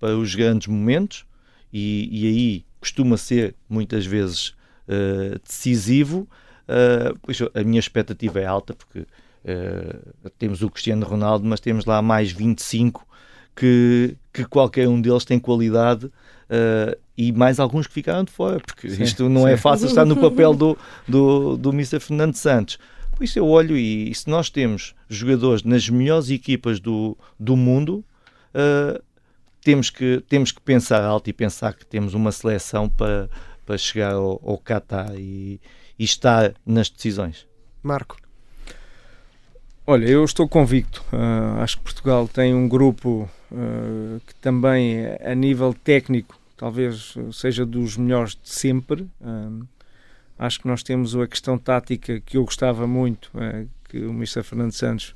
[0.00, 1.24] para os grandes momentos
[1.72, 4.48] e, e aí costuma ser muitas vezes
[4.88, 6.26] uh, decisivo.
[6.62, 11.84] Uh, pois a minha expectativa é alta porque uh, temos o Cristiano Ronaldo, mas temos
[11.84, 13.06] lá mais 25
[13.54, 16.10] que, que qualquer um deles tem qualidade
[17.16, 19.54] e mais alguns que ficaram de fora, porque sim, isto não é sim.
[19.54, 20.76] é fácil estar no papel do,
[21.06, 22.00] do, do Mr.
[22.00, 22.76] Fernando Santos.
[23.14, 27.56] Por isso eu olho e, e, se nós temos jogadores nas melhores equipas do, do
[27.56, 28.04] mundo,
[28.52, 29.00] uh,
[29.62, 33.28] temos que, temos que pensar alto e pensar que temos uma seleção para,
[33.66, 35.60] para chegar ao, ao Qatar e,
[35.98, 37.46] e estar nas decisões.
[37.82, 38.16] Marco.
[39.86, 41.04] Olha, eu estou convicto.
[41.12, 47.66] Uh, acho que Portugal tem um grupo uh, que também, a nível técnico, talvez seja
[47.66, 49.02] dos melhores de sempre.
[49.20, 49.66] Uh,
[50.38, 53.30] acho que nós temos a questão tática que eu gostava muito,
[53.88, 54.42] que o Mr.
[54.42, 55.14] Fernando Santos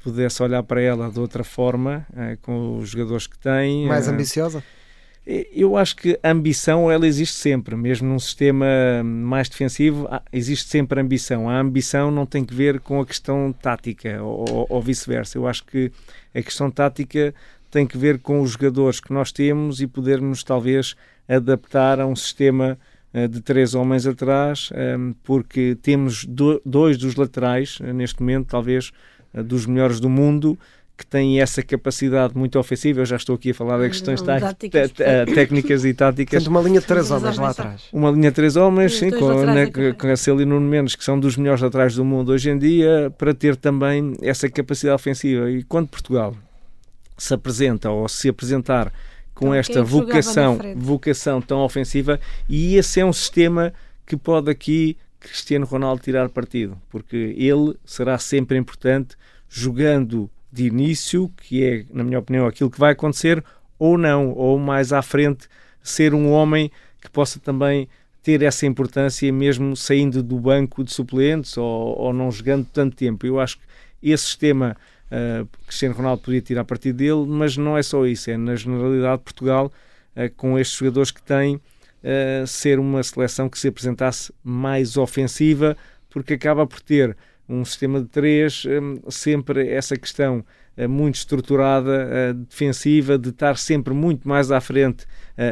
[0.00, 3.86] pudesse olhar para ela de outra forma, eh, com os jogadores que tem.
[3.86, 4.62] Mais eh, ambiciosa?
[5.26, 8.66] Eu acho que a ambição ela existe sempre, mesmo num sistema
[9.04, 11.48] mais defensivo, existe sempre ambição.
[11.48, 15.36] A ambição não tem que ver com a questão tática ou, ou vice-versa.
[15.36, 15.92] Eu acho que
[16.34, 17.34] a questão tática
[17.70, 20.96] tem que ver com os jogadores que nós temos e podermos talvez
[21.28, 22.78] adaptar a um sistema
[23.12, 24.70] eh, de três homens atrás,
[25.22, 26.24] porque temos
[26.64, 28.90] dois dos laterais neste momento, talvez
[29.32, 30.58] dos melhores do mundo
[31.00, 33.00] que têm essa capacidade muito ofensiva.
[33.00, 34.92] Eu já estou aqui a falar de questões táticas,
[35.34, 36.44] técnicas e táticas.
[36.44, 37.82] Portanto, uma linha de três homens lá atrás.
[37.90, 41.18] Uma linha de três homens, sim, com, né, com a Celi Nuno Mendes, que são
[41.18, 45.50] dos melhores atrás do mundo hoje em dia, para ter também essa capacidade ofensiva.
[45.50, 46.36] E quando Portugal
[47.16, 48.92] se apresenta ou se apresentar
[49.34, 53.72] com então, esta vocação, vocação tão ofensiva, e esse é um sistema
[54.04, 59.16] que pode aqui Cristiano Ronaldo tirar partido, porque ele será sempre importante
[59.48, 63.44] jogando de início, que é, na minha opinião, aquilo que vai acontecer,
[63.78, 65.46] ou não, ou mais à frente,
[65.82, 67.88] ser um homem que possa também
[68.22, 73.26] ter essa importância, mesmo saindo do banco de suplentes ou, ou não jogando tanto tempo.
[73.26, 73.64] Eu acho que
[74.02, 74.76] esse sistema
[75.10, 79.22] uh, Cristiano Ronaldo podia tirar partido dele, mas não é só isso, é na generalidade
[79.22, 79.72] Portugal,
[80.16, 81.60] uh, com estes jogadores que tem,
[82.02, 85.76] uh, ser uma seleção que se apresentasse mais ofensiva,
[86.08, 87.16] porque acaba por ter
[87.48, 90.44] um sistema de três, um, sempre essa questão
[90.88, 95.04] muito estruturada, defensiva, de estar sempre muito mais à frente,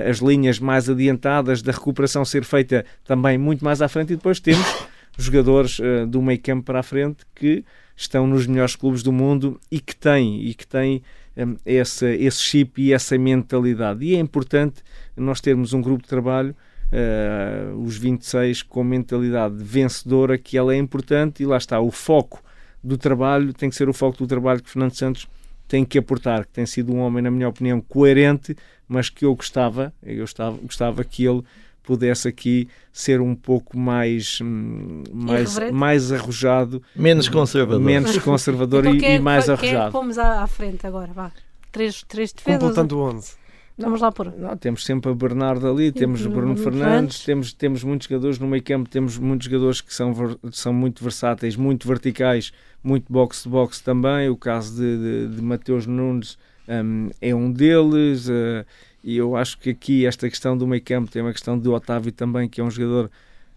[0.09, 4.41] as linhas mais adiantadas, da recuperação ser feita também muito mais à frente, e depois
[4.41, 4.65] temos
[5.19, 7.63] jogadores do meio campo para a frente que
[7.95, 11.03] estão nos melhores clubes do mundo e que têm, e que têm
[11.39, 14.05] um, esse, esse chip e essa mentalidade.
[14.05, 14.83] E é importante
[15.17, 16.55] nós termos um grupo de trabalho
[16.91, 22.43] Uh, os 26 com mentalidade vencedora, que ela é importante e lá está, o foco
[22.83, 25.29] do trabalho tem que ser o foco do trabalho que Fernando Santos
[25.69, 28.57] tem que aportar, que tem sido um homem, na minha opinião, coerente,
[28.89, 31.45] mas que eu gostava, eu gostava, gostava que ele
[31.89, 39.09] pudesse aqui ser um pouco mais hum, mais, mais arrojado, menos conservador, menos conservador então,
[39.09, 39.89] e, é, e, mais quem arrojado.
[39.89, 41.33] É pomos à, à frente agora, vá.
[41.73, 42.61] Três, três defesas.
[42.61, 43.33] Completando 11.
[43.79, 44.31] Vamos lá por.
[44.37, 48.07] Não, temos sempre a Bernardo ali, temos o Bruno, Bruno Fernandes, Fernandes, temos, temos muitos
[48.07, 50.13] jogadores no meio campo, temos muitos jogadores que são,
[50.53, 52.53] são muito versáteis, muito verticais,
[52.85, 54.29] muito box-to-box também.
[54.29, 56.37] O caso de, de, de Mateus Nunes
[56.69, 58.29] um, é um deles.
[58.29, 58.67] Uh,
[59.13, 62.13] e eu acho que aqui esta questão do meio campo tem uma questão do Otávio
[62.13, 63.11] também, que é um jogador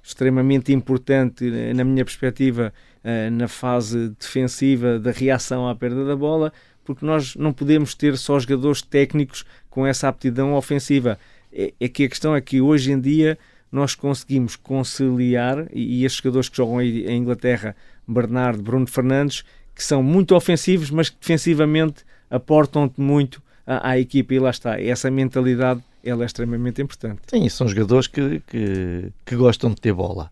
[0.04, 2.74] extremamente importante, eh, na minha perspectiva,
[3.04, 6.52] uh, na fase defensiva da reação à perda da bola
[6.84, 11.18] porque nós não podemos ter só jogadores técnicos com essa aptidão ofensiva.
[11.52, 13.38] É, é que a questão é que hoje em dia
[13.72, 17.76] nós conseguimos conciliar, e, estes jogadores que jogam em Inglaterra,
[18.08, 19.44] Bernardo, Bruno Fernandes,
[19.74, 24.82] que são muito ofensivos, mas que defensivamente aportam-te muito à, à, equipa, e lá está,
[24.82, 27.22] essa mentalidade ela é extremamente importante.
[27.28, 30.32] Sim, são jogadores que, que, que gostam de ter bola.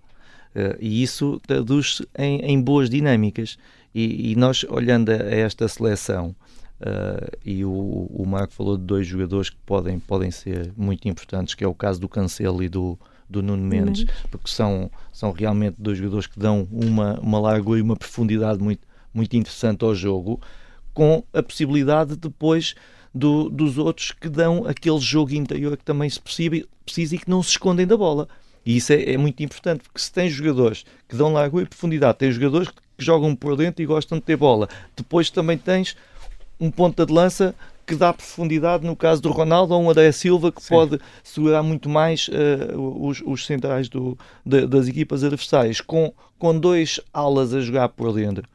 [0.55, 3.57] Uh, e isso traduz em, em boas dinâmicas.
[3.93, 6.35] E, e, nós, olhando a, esta seleção,
[6.81, 11.53] uh, e o, o Marco falou de dois jogadores que podem, podem ser muito importantes,
[11.53, 12.97] que é o caso do Cancelo e do,
[13.29, 17.83] do Nuno Mendes, porque são, são realmente dois jogadores que dão uma, uma largura e
[17.83, 18.81] uma profundidade muito,
[19.13, 20.41] muito interessante ao jogo,
[20.93, 22.75] com a possibilidade depois
[23.13, 27.29] do, dos outros que dão aquele jogo interior que também se precisa, precisa e que
[27.29, 28.27] não se escondem da bola.
[28.65, 32.17] E isso é, é, muito importante, porque se tem jogadores que dão largura e profundidade,
[32.17, 34.67] tem jogadores que jogam por dentro e gostam de ter bola.
[34.95, 35.95] Depois também tens
[36.59, 37.55] um ponta de lança
[37.87, 40.69] que dá profundidade, no caso do Ronaldo, ou um André Silva que Sim.
[40.69, 45.81] pode segurar muito mais uh, os, os, centrais do, de, das equipas adversárias.
[45.81, 48.47] Com, com dois alas a jogar por dentro,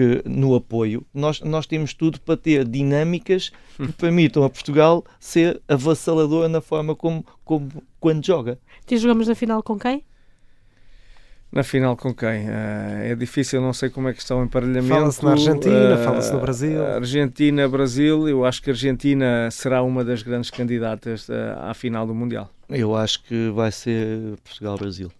[0.00, 5.60] que no apoio, nós, nós temos tudo para ter dinâmicas que permitam a Portugal ser
[5.68, 8.58] avassalador na forma como, como quando joga.
[8.90, 10.02] E jogamos na final com quem?
[11.52, 12.48] Na final com quem?
[12.48, 14.88] Uh, é difícil, não sei como é que está o emparelhamento.
[14.88, 16.86] Fala-se na Argentina, uh, fala-se no Brasil.
[16.86, 22.06] Argentina, Brasil, eu acho que a Argentina será uma das grandes candidatas uh, à final
[22.06, 22.48] do Mundial.
[22.70, 25.10] Eu acho que vai ser Portugal-Brasil.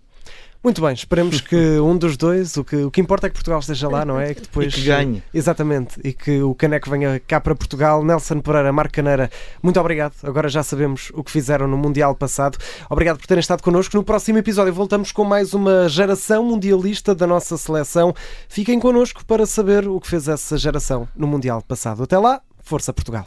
[0.63, 3.61] Muito bem, esperemos que um dos dois, o que, o que importa é que Portugal
[3.61, 4.35] esteja lá, não é?
[4.35, 5.23] Que depois, e que ganhe.
[5.33, 8.05] Exatamente, e que o Caneco venha cá para Portugal.
[8.05, 9.31] Nelson Pereira, Marco Caneira,
[9.63, 10.13] muito obrigado.
[10.23, 12.59] Agora já sabemos o que fizeram no Mundial passado.
[12.91, 13.97] Obrigado por terem estado connosco.
[13.97, 18.15] No próximo episódio voltamos com mais uma geração mundialista da nossa seleção.
[18.47, 22.03] Fiquem connosco para saber o que fez essa geração no Mundial passado.
[22.03, 23.27] Até lá, força Portugal.